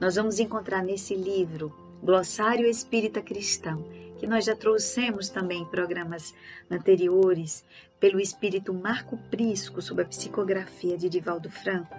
nós 0.00 0.16
vamos 0.16 0.40
encontrar 0.40 0.82
nesse 0.82 1.14
livro, 1.14 1.72
Glossário 2.02 2.66
Espírita 2.66 3.22
Cristão, 3.22 3.84
que 4.18 4.26
nós 4.26 4.44
já 4.44 4.56
trouxemos 4.56 5.28
também 5.28 5.62
em 5.62 5.66
programas 5.66 6.34
anteriores, 6.68 7.64
pelo 8.00 8.18
espírito 8.18 8.74
Marco 8.74 9.16
Prisco, 9.30 9.80
sob 9.80 10.02
a 10.02 10.04
psicografia 10.04 10.98
de 10.98 11.08
Divaldo 11.08 11.48
Franco 11.48 11.96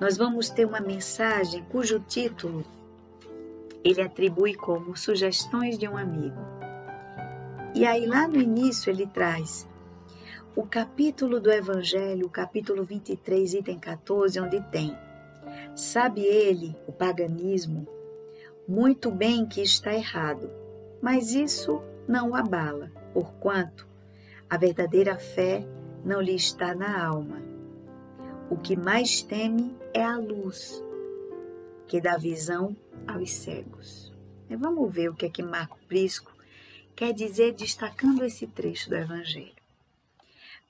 nós 0.00 0.16
vamos 0.16 0.50
ter 0.50 0.66
uma 0.66 0.80
mensagem 0.80 1.62
cujo 1.70 2.00
título 2.00 2.64
ele 3.84 4.02
atribui 4.02 4.52
como 4.52 4.96
Sugestões 4.96 5.78
de 5.78 5.86
um 5.86 5.96
Amigo. 5.96 6.61
E 7.74 7.86
aí, 7.86 8.06
lá 8.06 8.28
no 8.28 8.40
início, 8.40 8.90
ele 8.90 9.06
traz 9.06 9.68
o 10.54 10.64
capítulo 10.66 11.40
do 11.40 11.50
Evangelho, 11.50 12.28
capítulo 12.28 12.84
23, 12.84 13.54
item 13.54 13.78
14, 13.78 14.40
onde 14.40 14.60
tem: 14.70 14.96
Sabe 15.74 16.20
ele, 16.20 16.76
o 16.86 16.92
paganismo, 16.92 17.86
muito 18.68 19.10
bem 19.10 19.46
que 19.46 19.62
está 19.62 19.94
errado, 19.94 20.50
mas 21.00 21.32
isso 21.32 21.82
não 22.06 22.30
o 22.30 22.34
abala, 22.34 22.90
porquanto 23.12 23.86
a 24.48 24.56
verdadeira 24.56 25.16
fé 25.18 25.66
não 26.04 26.20
lhe 26.20 26.34
está 26.34 26.74
na 26.74 27.04
alma 27.04 27.52
o 28.52 28.56
que 28.58 28.76
mais 28.76 29.22
teme 29.22 29.74
é 29.94 30.04
a 30.04 30.18
luz, 30.18 30.84
que 31.86 32.02
dá 32.02 32.18
visão 32.18 32.76
aos 33.06 33.32
cegos. 33.32 34.12
Vamos 34.50 34.92
ver 34.92 35.08
o 35.08 35.14
que 35.14 35.24
é 35.24 35.30
que 35.30 35.42
Marco 35.42 35.78
Prisco 35.88 36.31
quer 36.94 37.12
dizer 37.12 37.52
destacando 37.52 38.24
esse 38.24 38.46
trecho 38.46 38.88
do 38.88 38.96
Evangelho. 38.96 39.52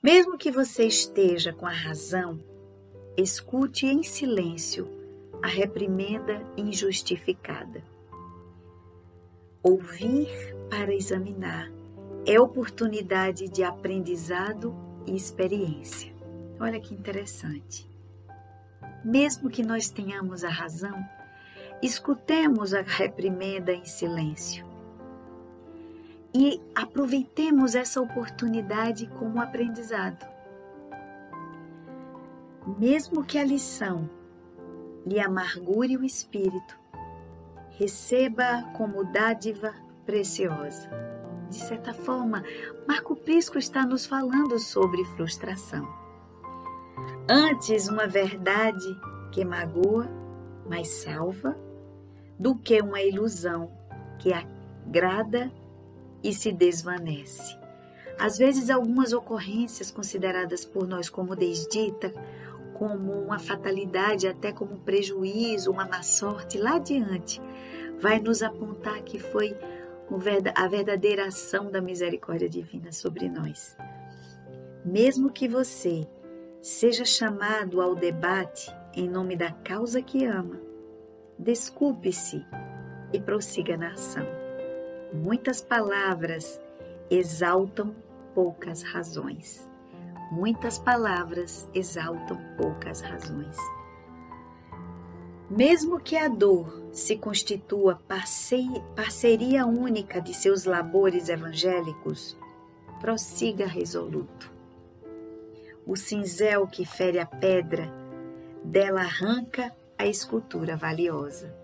Mesmo 0.01 0.37
que 0.37 0.51
você 0.51 0.85
esteja 0.85 1.53
com 1.53 1.65
a 1.65 1.71
razão, 1.71 2.39
escute 3.15 3.85
em 3.85 4.03
silêncio 4.03 4.87
a 5.41 5.47
reprimenda 5.47 6.41
injustificada. 6.57 7.83
Ouvir 9.61 10.27
para 10.69 10.93
examinar 10.93 11.71
é 12.25 12.39
oportunidade 12.39 13.47
de 13.47 13.63
aprendizado 13.63 14.75
e 15.05 15.15
experiência. 15.15 16.13
Olha 16.59 16.79
que 16.79 16.93
interessante. 16.93 17.89
Mesmo 19.03 19.49
que 19.49 19.63
nós 19.63 19.89
tenhamos 19.89 20.43
a 20.43 20.49
razão, 20.49 20.97
escutemos 21.81 22.73
a 22.73 22.81
reprimenda 22.81 23.73
em 23.73 23.83
silêncio 23.83 24.72
e 26.33 26.59
aproveitemos 26.73 27.75
essa 27.75 28.01
oportunidade 28.01 29.07
como 29.19 29.39
aprendizado. 29.39 30.25
Mesmo 32.79 33.23
que 33.23 33.37
a 33.37 33.43
lição 33.43 34.09
lhe 35.05 35.19
amargure 35.19 35.97
o 35.97 36.03
espírito, 36.03 36.79
receba 37.71 38.63
como 38.75 39.03
dádiva 39.03 39.73
preciosa. 40.05 40.89
De 41.49 41.57
certa 41.57 41.93
forma, 41.93 42.43
Marco 42.87 43.15
Prisco 43.15 43.57
está 43.57 43.85
nos 43.85 44.05
falando 44.05 44.57
sobre 44.57 45.05
frustração. 45.05 45.87
Antes 47.29 47.87
uma 47.87 48.07
verdade 48.07 48.99
que 49.31 49.45
magoa, 49.45 50.09
mas 50.67 50.87
salva, 50.87 51.55
do 52.39 52.55
que 52.55 52.81
uma 52.81 53.01
ilusão 53.01 53.71
que 54.19 54.31
agrada 54.33 55.51
e 56.23 56.33
se 56.33 56.51
desvanece. 56.51 57.57
Às 58.17 58.37
vezes, 58.37 58.69
algumas 58.69 59.11
ocorrências 59.11 59.91
consideradas 59.91 60.63
por 60.63 60.87
nós 60.87 61.09
como 61.09 61.35
desdita, 61.35 62.13
como 62.73 63.11
uma 63.11 63.39
fatalidade, 63.39 64.27
até 64.27 64.51
como 64.51 64.79
prejuízo, 64.79 65.71
uma 65.71 65.85
má 65.85 66.03
sorte, 66.03 66.57
lá 66.57 66.75
adiante, 66.75 67.41
vai 67.99 68.19
nos 68.19 68.41
apontar 68.41 69.01
que 69.03 69.19
foi 69.19 69.55
a 70.55 70.67
verdadeira 70.67 71.27
ação 71.27 71.71
da 71.71 71.81
misericórdia 71.81 72.49
divina 72.49 72.91
sobre 72.91 73.27
nós. 73.29 73.75
Mesmo 74.85 75.31
que 75.31 75.47
você 75.47 76.07
seja 76.61 77.05
chamado 77.05 77.81
ao 77.81 77.95
debate 77.95 78.71
em 78.93 79.09
nome 79.09 79.35
da 79.35 79.51
causa 79.51 80.01
que 80.01 80.25
ama, 80.25 80.59
desculpe-se 81.39 82.45
e 83.11 83.19
prossiga 83.19 83.75
na 83.75 83.93
ação. 83.93 84.42
Muitas 85.13 85.61
palavras 85.61 86.59
exaltam 87.07 87.95
poucas 88.33 88.81
razões. 88.81 89.69
Muitas 90.31 90.79
palavras 90.79 91.69
exaltam 91.71 92.35
poucas 92.57 92.99
razões. 92.99 93.55
Mesmo 95.47 95.99
que 95.99 96.17
a 96.17 96.27
dor 96.27 96.81
se 96.91 97.15
constitua 97.15 98.01
parceria 98.95 99.67
única 99.67 100.19
de 100.19 100.33
seus 100.33 100.65
labores 100.65 101.29
evangélicos, 101.29 102.35
prossiga 102.99 103.67
resoluto. 103.67 104.51
O 105.85 105.95
cinzel 105.95 106.65
que 106.65 106.87
fere 106.87 107.19
a 107.19 107.25
pedra, 107.27 107.93
dela 108.63 109.01
arranca 109.01 109.71
a 109.95 110.07
escultura 110.07 110.75
valiosa. 110.75 111.55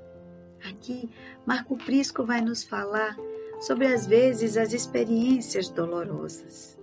Aqui, 0.70 1.10
Marco 1.48 1.76
Prisco 1.78 2.24
vai 2.24 2.42
nos 2.42 2.64
falar 2.64 3.18
sobre 3.60 3.88
às 3.88 4.08
vezes 4.08 4.56
as 4.56 4.72
experiências 4.72 5.70
dolorosas, 5.70 6.80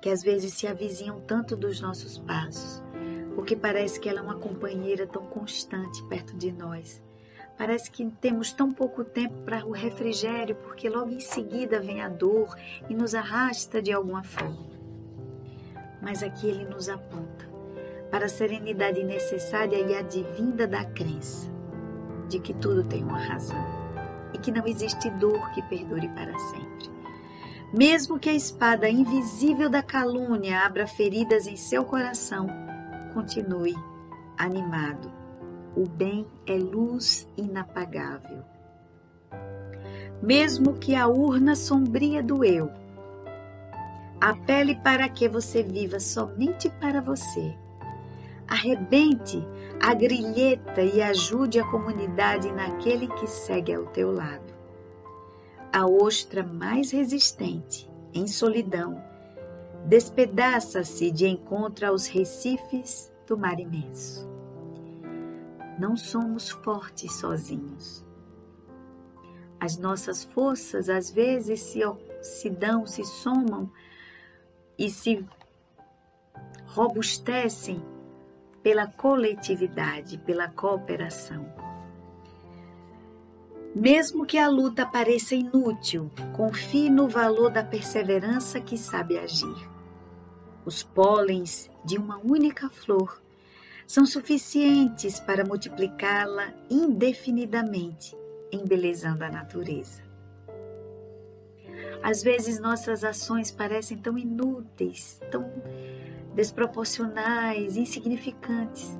que 0.00 0.10
às 0.10 0.22
vezes 0.22 0.52
se 0.54 0.66
avizinham 0.66 1.20
tanto 1.20 1.54
dos 1.54 1.80
nossos 1.80 2.18
passos, 2.18 2.82
porque 3.36 3.54
parece 3.54 4.00
que 4.00 4.08
ela 4.08 4.18
é 4.18 4.22
uma 4.22 4.38
companheira 4.38 5.06
tão 5.06 5.24
constante 5.24 6.02
perto 6.08 6.36
de 6.36 6.50
nós. 6.50 7.00
Parece 7.56 7.90
que 7.90 8.04
temos 8.20 8.52
tão 8.52 8.72
pouco 8.72 9.04
tempo 9.04 9.34
para 9.44 9.64
o 9.64 9.70
refrigério, 9.70 10.56
porque 10.56 10.88
logo 10.88 11.10
em 11.10 11.20
seguida 11.20 11.80
vem 11.80 12.00
a 12.02 12.08
dor 12.08 12.56
e 12.88 12.94
nos 12.94 13.14
arrasta 13.14 13.80
de 13.80 13.92
alguma 13.92 14.24
forma. 14.24 14.72
Mas 16.00 16.22
aqui 16.22 16.48
ele 16.48 16.64
nos 16.64 16.88
aponta 16.88 17.48
para 18.10 18.26
a 18.26 18.28
serenidade 18.28 19.04
necessária 19.04 19.76
e 19.76 19.94
advinda 19.94 20.66
da 20.66 20.84
crença 20.84 21.48
de 22.28 22.40
que 22.40 22.52
tudo 22.52 22.82
tem 22.82 23.04
uma 23.04 23.18
razão 23.18 23.91
e 24.32 24.38
que 24.38 24.50
não 24.50 24.66
existe 24.66 25.10
dor 25.10 25.50
que 25.52 25.62
perdure 25.62 26.08
para 26.08 26.38
sempre. 26.38 26.90
Mesmo 27.72 28.18
que 28.18 28.28
a 28.28 28.34
espada 28.34 28.88
invisível 28.88 29.70
da 29.70 29.82
calúnia 29.82 30.60
abra 30.60 30.86
feridas 30.86 31.46
em 31.46 31.56
seu 31.56 31.84
coração, 31.84 32.46
continue 33.14 33.74
animado. 34.36 35.10
O 35.74 35.88
bem 35.88 36.26
é 36.46 36.54
luz 36.54 37.26
inapagável. 37.36 38.42
Mesmo 40.22 40.74
que 40.74 40.94
a 40.94 41.06
urna 41.06 41.56
sombria 41.56 42.22
do 42.22 42.44
eu 42.44 42.70
apele 44.20 44.76
para 44.76 45.08
que 45.08 45.28
você 45.28 45.64
viva 45.64 45.98
somente 45.98 46.70
para 46.70 47.00
você 47.00 47.56
Arrebente 48.52 49.42
a 49.84 49.94
grilheta 49.94 50.80
e 50.80 51.02
ajude 51.02 51.58
a 51.58 51.68
comunidade 51.68 52.52
naquele 52.52 53.08
que 53.08 53.26
segue 53.26 53.74
ao 53.74 53.84
teu 53.86 54.12
lado. 54.12 54.54
A 55.72 55.84
ostra 55.86 56.44
mais 56.44 56.92
resistente, 56.92 57.90
em 58.14 58.28
solidão, 58.28 59.02
despedaça-se 59.84 61.10
de 61.10 61.26
encontro 61.26 61.88
aos 61.88 62.06
recifes 62.06 63.12
do 63.26 63.36
mar 63.36 63.58
imenso. 63.58 64.30
Não 65.76 65.96
somos 65.96 66.48
fortes 66.48 67.14
sozinhos. 67.14 68.06
As 69.58 69.76
nossas 69.76 70.22
forças 70.22 70.88
às 70.88 71.10
vezes 71.10 71.60
se, 71.60 71.80
se 72.20 72.48
dão, 72.48 72.86
se 72.86 73.04
somam 73.04 73.68
e 74.78 74.88
se 74.88 75.26
robustecem 76.66 77.82
pela 78.62 78.86
coletividade, 78.86 80.18
pela 80.18 80.48
cooperação. 80.48 81.46
Mesmo 83.74 84.26
que 84.26 84.36
a 84.36 84.48
luta 84.48 84.84
pareça 84.84 85.34
inútil, 85.34 86.10
confie 86.36 86.90
no 86.90 87.08
valor 87.08 87.50
da 87.50 87.64
perseverança 87.64 88.60
que 88.60 88.76
sabe 88.76 89.18
agir. 89.18 89.70
Os 90.64 90.82
pólens 90.82 91.70
de 91.84 91.96
uma 91.96 92.18
única 92.18 92.68
flor 92.68 93.20
são 93.86 94.06
suficientes 94.06 95.18
para 95.18 95.44
multiplicá-la 95.44 96.52
indefinidamente, 96.70 98.16
embelezando 98.52 99.24
a 99.24 99.30
natureza. 99.30 100.02
Às 102.02 102.22
vezes 102.22 102.60
nossas 102.60 103.04
ações 103.04 103.50
parecem 103.50 103.96
tão 103.96 104.18
inúteis, 104.18 105.20
tão 105.30 105.50
desproporcionais, 106.34 107.76
insignificantes. 107.76 108.98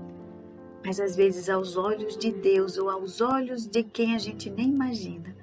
Mas 0.84 0.98
às 0.98 1.14
vezes, 1.14 1.48
aos 1.48 1.76
olhos 1.76 2.16
de 2.16 2.32
Deus 2.32 2.76
ou 2.76 2.90
aos 2.90 3.20
olhos 3.20 3.66
de 3.66 3.82
quem 3.82 4.14
a 4.14 4.18
gente 4.18 4.50
nem 4.50 4.68
imagina, 4.68 5.34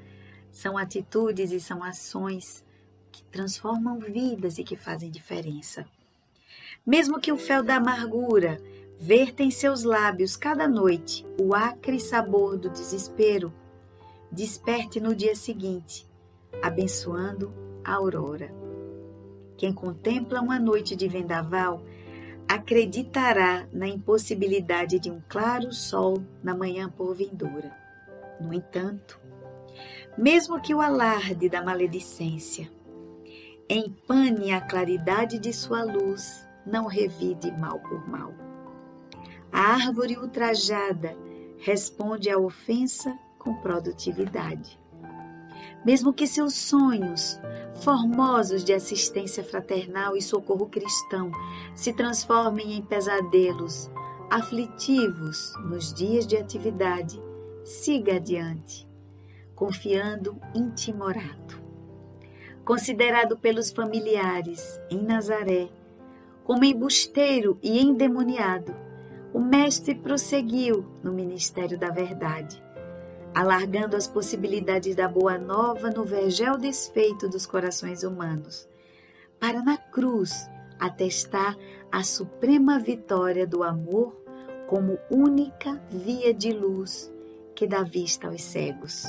são 0.52 0.78
atitudes 0.78 1.52
e 1.52 1.60
são 1.60 1.84
ações 1.84 2.64
que 3.12 3.24
transformam 3.24 4.00
vidas 4.00 4.58
e 4.58 4.64
que 4.64 4.76
fazem 4.76 5.10
diferença. 5.10 5.86
Mesmo 6.86 7.20
que 7.20 7.32
o 7.32 7.38
fel 7.38 7.64
da 7.64 7.76
amargura 7.76 8.62
verta 9.00 9.44
em 9.44 9.52
seus 9.52 9.84
lábios 9.84 10.36
cada 10.36 10.68
noite 10.68 11.26
o 11.40 11.56
acre 11.56 12.00
sabor 12.00 12.58
do 12.58 12.70
desespero, 12.70 13.54
desperte 14.32 15.00
no 15.00 15.16
dia 15.16 15.36
seguinte, 15.36 16.06
abençoando 16.62 17.54
a 17.84 17.94
aurora. 17.94 18.59
Quem 19.60 19.74
contempla 19.74 20.40
uma 20.40 20.58
noite 20.58 20.96
de 20.96 21.06
vendaval 21.10 21.84
acreditará 22.48 23.68
na 23.74 23.90
impossibilidade 23.90 24.98
de 25.00 25.12
um 25.12 25.22
claro 25.28 25.74
sol 25.74 26.24
na 26.42 26.56
manhã 26.56 26.90
por 26.90 27.14
vindoura. 27.14 27.70
No 28.40 28.54
entanto, 28.54 29.20
mesmo 30.18 30.62
que 30.62 30.74
o 30.74 30.80
alarde 30.80 31.50
da 31.50 31.62
maledicência 31.62 32.72
empane 33.70 34.54
a 34.54 34.62
claridade 34.62 35.38
de 35.38 35.52
sua 35.52 35.84
luz, 35.84 36.48
não 36.66 36.88
revide 36.88 37.52
mal 37.52 37.82
por 37.82 38.08
mal. 38.08 38.34
A 39.52 39.74
árvore 39.74 40.18
ultrajada 40.18 41.18
responde 41.58 42.30
à 42.30 42.38
ofensa 42.38 43.14
com 43.38 43.56
produtividade 43.56 44.79
mesmo 45.86 46.14
que 46.14 46.28
seus 46.28 46.54
sonhos 46.54 47.40
formosos 47.82 48.64
de 48.64 48.74
assistência 48.74 49.44
fraternal 49.44 50.16
e 50.16 50.22
socorro 50.22 50.68
cristão 50.68 51.32
se 51.74 51.94
transformem 51.94 52.74
em 52.74 52.82
pesadelos 52.82 53.90
aflitivos 54.30 55.54
nos 55.66 55.94
dias 55.94 56.28
de 56.28 56.38
atividade, 56.38 57.20
siga 57.64 58.18
adiante, 58.18 58.88
confiando 59.56 60.40
intimorado. 60.54 61.60
Considerado 62.64 63.38
pelos 63.38 63.72
familiares 63.72 64.80
em 64.92 65.02
Nazaré 65.02 65.70
como 66.44 66.64
embusteiro 66.64 67.58
e 67.64 67.80
endemoniado, 67.80 68.76
o 69.34 69.40
Mestre 69.40 69.96
prosseguiu 69.96 70.86
no 71.04 71.12
ministério 71.12 71.78
da 71.78 71.90
verdade 71.90 72.62
alargando 73.34 73.96
as 73.96 74.08
possibilidades 74.08 74.96
da 74.96 75.08
boa 75.08 75.38
nova 75.38 75.90
no 75.90 76.04
vergel 76.04 76.58
desfeito 76.58 77.30
dos 77.30 77.46
corações 77.46 78.04
humanos, 78.04 78.68
para 79.40 79.62
na 79.62 79.78
cruz 79.78 80.50
atestar 80.80 81.58
a 81.92 82.04
suprema 82.04 82.80
vitória 82.80 83.46
do 83.46 83.64
amor 83.64 84.16
como 84.68 85.00
única 85.10 85.82
via 85.90 86.34
de 86.34 86.52
luz 86.52 87.12
que 87.56 87.68
dá 87.68 87.84
vista 87.84 88.28
aos 88.28 88.42
cegos 88.42 89.04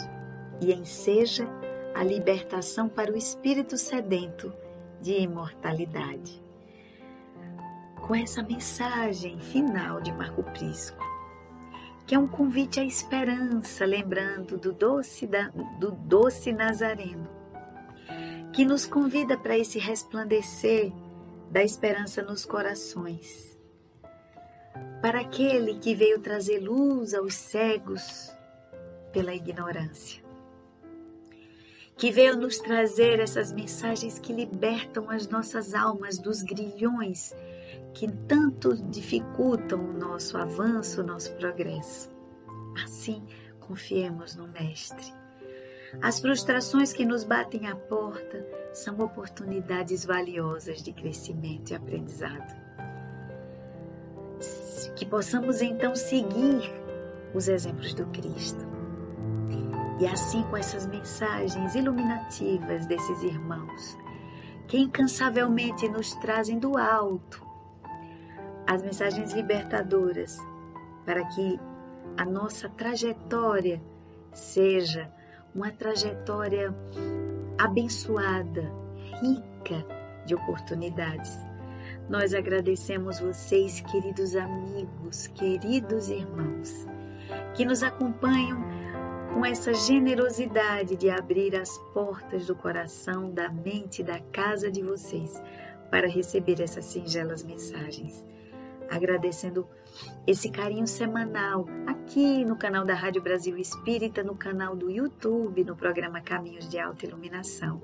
e 0.60 0.72
enseja 0.72 1.46
a 1.94 2.02
libertação 2.02 2.88
para 2.88 3.12
o 3.12 3.16
espírito 3.16 3.76
sedento 3.76 4.52
de 5.00 5.12
imortalidade. 5.20 6.42
Com 8.06 8.14
essa 8.14 8.42
mensagem 8.42 9.38
final 9.38 10.00
de 10.00 10.12
Marco 10.12 10.42
Prisco, 10.42 11.09
que 12.10 12.16
é 12.16 12.18
um 12.18 12.26
convite 12.26 12.80
à 12.80 12.84
esperança, 12.84 13.86
lembrando 13.86 14.58
do 14.58 14.72
doce, 14.72 15.28
da, 15.28 15.46
do 15.78 15.92
doce 15.92 16.52
Nazareno, 16.52 17.30
que 18.52 18.64
nos 18.64 18.84
convida 18.84 19.38
para 19.38 19.56
esse 19.56 19.78
resplandecer 19.78 20.92
da 21.52 21.62
esperança 21.62 22.20
nos 22.20 22.44
corações. 22.44 23.56
Para 25.00 25.20
aquele 25.20 25.78
que 25.78 25.94
veio 25.94 26.18
trazer 26.18 26.58
luz 26.58 27.14
aos 27.14 27.36
cegos 27.36 28.32
pela 29.12 29.32
ignorância. 29.32 30.20
Que 31.96 32.10
veio 32.10 32.36
nos 32.36 32.58
trazer 32.58 33.20
essas 33.20 33.52
mensagens 33.52 34.18
que 34.18 34.32
libertam 34.32 35.08
as 35.08 35.28
nossas 35.28 35.74
almas 35.74 36.18
dos 36.18 36.42
grilhões 36.42 37.32
que 37.92 38.10
tanto 38.26 38.74
dificultam 38.76 39.80
o 39.80 39.92
nosso 39.92 40.36
avanço, 40.38 41.00
o 41.00 41.06
nosso 41.06 41.32
progresso. 41.34 42.10
Assim, 42.84 43.22
confiemos 43.58 44.36
no 44.36 44.48
Mestre. 44.48 45.12
As 46.00 46.20
frustrações 46.20 46.92
que 46.92 47.04
nos 47.04 47.24
batem 47.24 47.66
à 47.66 47.74
porta 47.74 48.46
são 48.72 48.98
oportunidades 49.00 50.04
valiosas 50.04 50.82
de 50.82 50.92
crescimento 50.92 51.70
e 51.70 51.74
aprendizado. 51.74 52.54
Que 54.94 55.04
possamos 55.04 55.60
então 55.60 55.94
seguir 55.94 56.70
os 57.34 57.48
exemplos 57.48 57.92
do 57.92 58.06
Cristo. 58.06 58.64
E 59.98 60.06
assim, 60.06 60.42
com 60.44 60.56
essas 60.56 60.86
mensagens 60.86 61.74
iluminativas 61.74 62.86
desses 62.86 63.22
irmãos, 63.22 63.98
que 64.66 64.78
incansavelmente 64.78 65.88
nos 65.88 66.14
trazem 66.14 66.58
do 66.58 66.78
alto 66.78 67.49
as 68.70 68.82
mensagens 68.82 69.32
libertadoras 69.32 70.38
para 71.04 71.24
que 71.24 71.58
a 72.16 72.24
nossa 72.24 72.68
trajetória 72.68 73.82
seja 74.32 75.10
uma 75.52 75.72
trajetória 75.72 76.72
abençoada, 77.58 78.72
rica 79.20 79.84
de 80.24 80.36
oportunidades. 80.36 81.36
Nós 82.08 82.32
agradecemos 82.32 83.18
vocês, 83.18 83.80
queridos 83.80 84.36
amigos, 84.36 85.26
queridos 85.26 86.08
irmãos, 86.08 86.86
que 87.56 87.64
nos 87.64 87.82
acompanham 87.82 88.62
com 89.34 89.44
essa 89.44 89.74
generosidade 89.74 90.94
de 90.94 91.10
abrir 91.10 91.56
as 91.56 91.76
portas 91.92 92.46
do 92.46 92.54
coração, 92.54 93.32
da 93.32 93.48
mente, 93.48 94.04
da 94.04 94.20
casa 94.20 94.70
de 94.70 94.80
vocês 94.80 95.42
para 95.90 96.06
receber 96.06 96.60
essas 96.60 96.84
singelas 96.84 97.42
mensagens 97.42 98.30
agradecendo 98.90 99.68
esse 100.26 100.50
carinho 100.50 100.86
semanal 100.86 101.66
aqui 101.86 102.44
no 102.44 102.56
canal 102.56 102.84
da 102.84 102.94
Rádio 102.94 103.22
Brasil 103.22 103.56
Espírita, 103.56 104.22
no 104.22 104.34
canal 104.34 104.74
do 104.74 104.90
YouTube, 104.90 105.64
no 105.64 105.76
programa 105.76 106.20
Caminhos 106.20 106.68
de 106.68 106.78
Alta 106.78 107.06
Iluminação. 107.06 107.82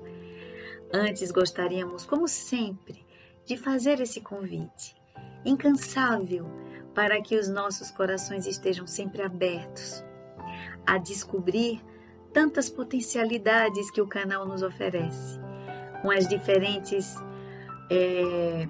Antes 0.93 1.31
gostaríamos, 1.31 2.05
como 2.05 2.27
sempre, 2.27 3.05
de 3.45 3.57
fazer 3.57 3.99
esse 3.99 4.21
convite 4.21 4.95
incansável 5.45 6.45
para 6.93 7.21
que 7.21 7.37
os 7.37 7.47
nossos 7.47 7.91
corações 7.91 8.45
estejam 8.45 8.85
sempre 8.85 9.21
abertos 9.21 10.03
a 10.85 10.97
descobrir 10.97 11.81
tantas 12.33 12.69
potencialidades 12.69 13.89
que 13.91 14.01
o 14.01 14.07
canal 14.07 14.45
nos 14.45 14.61
oferece, 14.61 15.39
com 16.01 16.11
as 16.11 16.27
diferentes 16.27 17.15
é, 17.89 18.67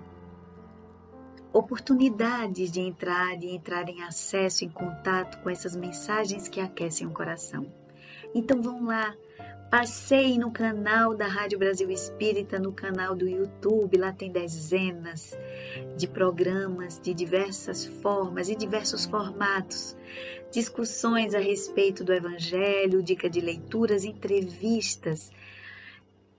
oportunidades 1.58 2.72
de 2.72 2.80
entrar, 2.80 3.36
de 3.36 3.48
entrar 3.48 3.90
em 3.90 4.04
acesso, 4.04 4.64
em 4.64 4.70
contato 4.70 5.40
com 5.42 5.50
essas 5.50 5.76
mensagens 5.76 6.48
que 6.48 6.62
aquecem 6.62 7.08
o 7.08 7.12
coração. 7.12 7.66
Então 8.36 8.62
vão 8.62 8.86
lá, 8.86 9.16
passeiem 9.72 10.38
no 10.38 10.52
canal 10.52 11.16
da 11.16 11.26
Rádio 11.26 11.58
Brasil 11.58 11.90
Espírita, 11.90 12.60
no 12.60 12.72
canal 12.72 13.16
do 13.16 13.28
YouTube, 13.28 13.98
lá 13.98 14.14
tem 14.14 14.32
dezenas 14.32 15.36
de 15.98 16.08
programas 16.08 17.02
de 17.02 17.12
diversas 17.12 17.86
formas 17.86 18.50
e 18.50 18.56
diversos 18.56 19.08
formatos. 19.08 19.98
Discussões 20.52 21.34
a 21.34 21.40
respeito 21.40 22.04
do 22.04 22.14
Evangelho, 22.14 23.02
dica 23.02 23.28
de 23.28 23.42
leituras, 23.42 24.06
entrevistas, 24.06 25.32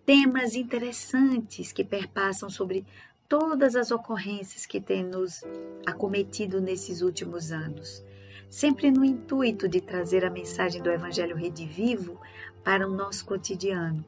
temas 0.07 0.55
interessantes 0.55 1.73
que 1.73 1.85
perpassam 1.85 2.49
sobre 2.49 2.87
todas 3.29 3.77
as 3.77 3.91
ocorrências 3.91 4.65
que 4.65 4.81
têm 4.81 5.05
nos 5.05 5.45
acometido 5.85 6.61
nesses 6.61 7.03
últimos 7.03 7.53
anos, 7.53 8.03
sempre 8.49 8.91
no 8.91 9.05
intuito 9.05 9.69
de 9.69 9.81
trazer 9.81 10.25
a 10.25 10.31
mensagem 10.31 10.83
do 10.83 10.91
Evangelho 10.91 11.37
redivivo 11.37 12.19
para 12.65 12.89
o 12.89 12.91
nosso 12.91 13.27
cotidiano, 13.27 14.03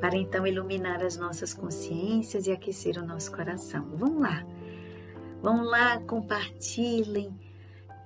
para 0.00 0.16
então 0.16 0.46
iluminar 0.46 1.02
as 1.02 1.16
nossas 1.16 1.52
consciências 1.52 2.46
e 2.46 2.52
aquecer 2.52 2.96
o 2.96 3.06
nosso 3.06 3.32
coração. 3.32 3.88
Vamos 3.96 4.22
lá, 4.22 4.46
vão 5.42 5.64
lá, 5.64 5.98
compartilhem, 6.00 7.36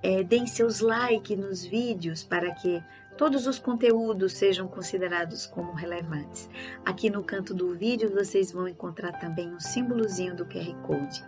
é, 0.01 0.23
deem 0.23 0.47
seus 0.47 0.79
likes 0.79 1.37
nos 1.37 1.63
vídeos 1.63 2.23
para 2.23 2.51
que 2.53 2.83
todos 3.17 3.47
os 3.47 3.57
conteúdos 3.57 4.33
sejam 4.33 4.67
considerados 4.67 5.47
como 5.47 5.73
relevantes. 5.73 6.47
Aqui 6.85 7.09
no 7.09 7.23
canto 7.23 7.53
do 7.53 7.73
vídeo 7.73 8.13
vocês 8.13 8.51
vão 8.51 8.67
encontrar 8.67 9.13
também 9.13 9.51
um 9.51 9.59
símbolozinho 9.59 10.35
do 10.35 10.45
QR 10.45 10.75
Code. 10.83 11.25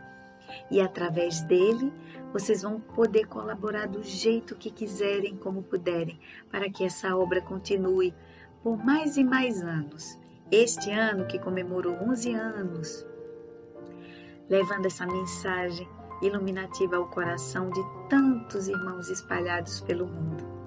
E 0.70 0.80
através 0.80 1.42
dele 1.42 1.92
vocês 2.32 2.62
vão 2.62 2.80
poder 2.80 3.26
colaborar 3.26 3.88
do 3.88 4.04
jeito 4.04 4.56
que 4.56 4.70
quiserem, 4.70 5.36
como 5.36 5.64
puderem, 5.64 6.20
para 6.52 6.70
que 6.70 6.84
essa 6.84 7.16
obra 7.18 7.42
continue 7.42 8.14
por 8.62 8.78
mais 8.78 9.18
e 9.18 9.24
mais 9.24 9.64
anos. 9.64 10.18
Este 10.52 10.92
ano 10.92 11.26
que 11.26 11.40
comemorou 11.40 11.96
11 12.04 12.34
anos, 12.34 13.06
levando 14.48 14.86
essa 14.86 15.06
mensagem 15.08 15.88
iluminativa 16.22 16.98
ao 16.98 17.08
coração 17.08 17.70
de 17.70 17.82
tantos 18.10 18.68
irmãos 18.68 19.10
espalhados 19.10 19.82
pelo 19.82 20.06
mundo. 20.06 20.59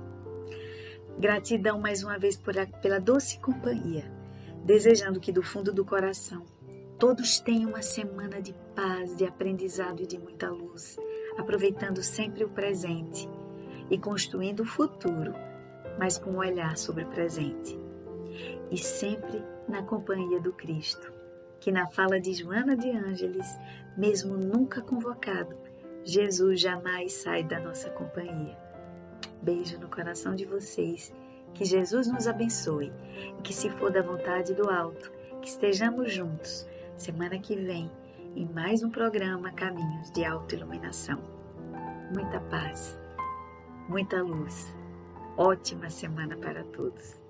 Gratidão 1.22 1.78
mais 1.78 2.02
uma 2.02 2.18
vez 2.18 2.36
por 2.36 2.52
pela 2.80 2.98
doce 2.98 3.38
companhia, 3.38 4.04
desejando 4.64 5.20
que 5.20 5.30
do 5.30 5.40
fundo 5.40 5.72
do 5.72 5.84
coração 5.84 6.44
todos 6.98 7.38
tenham 7.38 7.70
uma 7.70 7.80
semana 7.80 8.42
de 8.42 8.52
paz, 8.74 9.16
de 9.16 9.24
aprendizado 9.24 10.02
e 10.02 10.06
de 10.06 10.18
muita 10.18 10.50
luz, 10.50 10.98
aproveitando 11.38 12.02
sempre 12.02 12.42
o 12.42 12.48
presente 12.48 13.30
e 13.88 13.96
construindo 13.96 14.64
o 14.64 14.66
futuro, 14.66 15.32
mas 15.96 16.18
com 16.18 16.32
um 16.32 16.38
olhar 16.38 16.76
sobre 16.76 17.04
o 17.04 17.08
presente. 17.10 17.78
E 18.68 18.76
sempre 18.76 19.44
na 19.68 19.84
companhia 19.84 20.40
do 20.40 20.52
Cristo, 20.52 21.12
que 21.60 21.70
na 21.70 21.86
fala 21.86 22.18
de 22.18 22.32
Joana 22.32 22.76
de 22.76 22.90
Ângeles, 22.90 23.46
mesmo 23.96 24.36
nunca 24.36 24.82
convocado, 24.82 25.56
Jesus 26.02 26.60
jamais 26.60 27.12
sai 27.12 27.44
da 27.44 27.60
nossa 27.60 27.90
companhia. 27.90 28.61
Beijo 29.42 29.78
no 29.78 29.88
coração 29.88 30.34
de 30.34 30.44
vocês. 30.44 31.12
Que 31.54 31.64
Jesus 31.64 32.06
nos 32.06 32.26
abençoe 32.26 32.92
e 33.38 33.42
que, 33.42 33.52
se 33.52 33.68
for 33.70 33.90
da 33.90 34.02
vontade 34.02 34.54
do 34.54 34.70
alto, 34.70 35.12
que 35.40 35.48
estejamos 35.48 36.12
juntos 36.12 36.66
semana 36.96 37.38
que 37.38 37.56
vem 37.56 37.90
em 38.34 38.46
mais 38.46 38.82
um 38.82 38.90
programa 38.90 39.52
Caminhos 39.52 40.10
de 40.12 40.24
Autoiluminação. 40.24 41.18
Muita 42.14 42.40
paz, 42.40 42.98
muita 43.88 44.22
luz. 44.22 44.72
Ótima 45.36 45.90
semana 45.90 46.36
para 46.36 46.64
todos. 46.64 47.21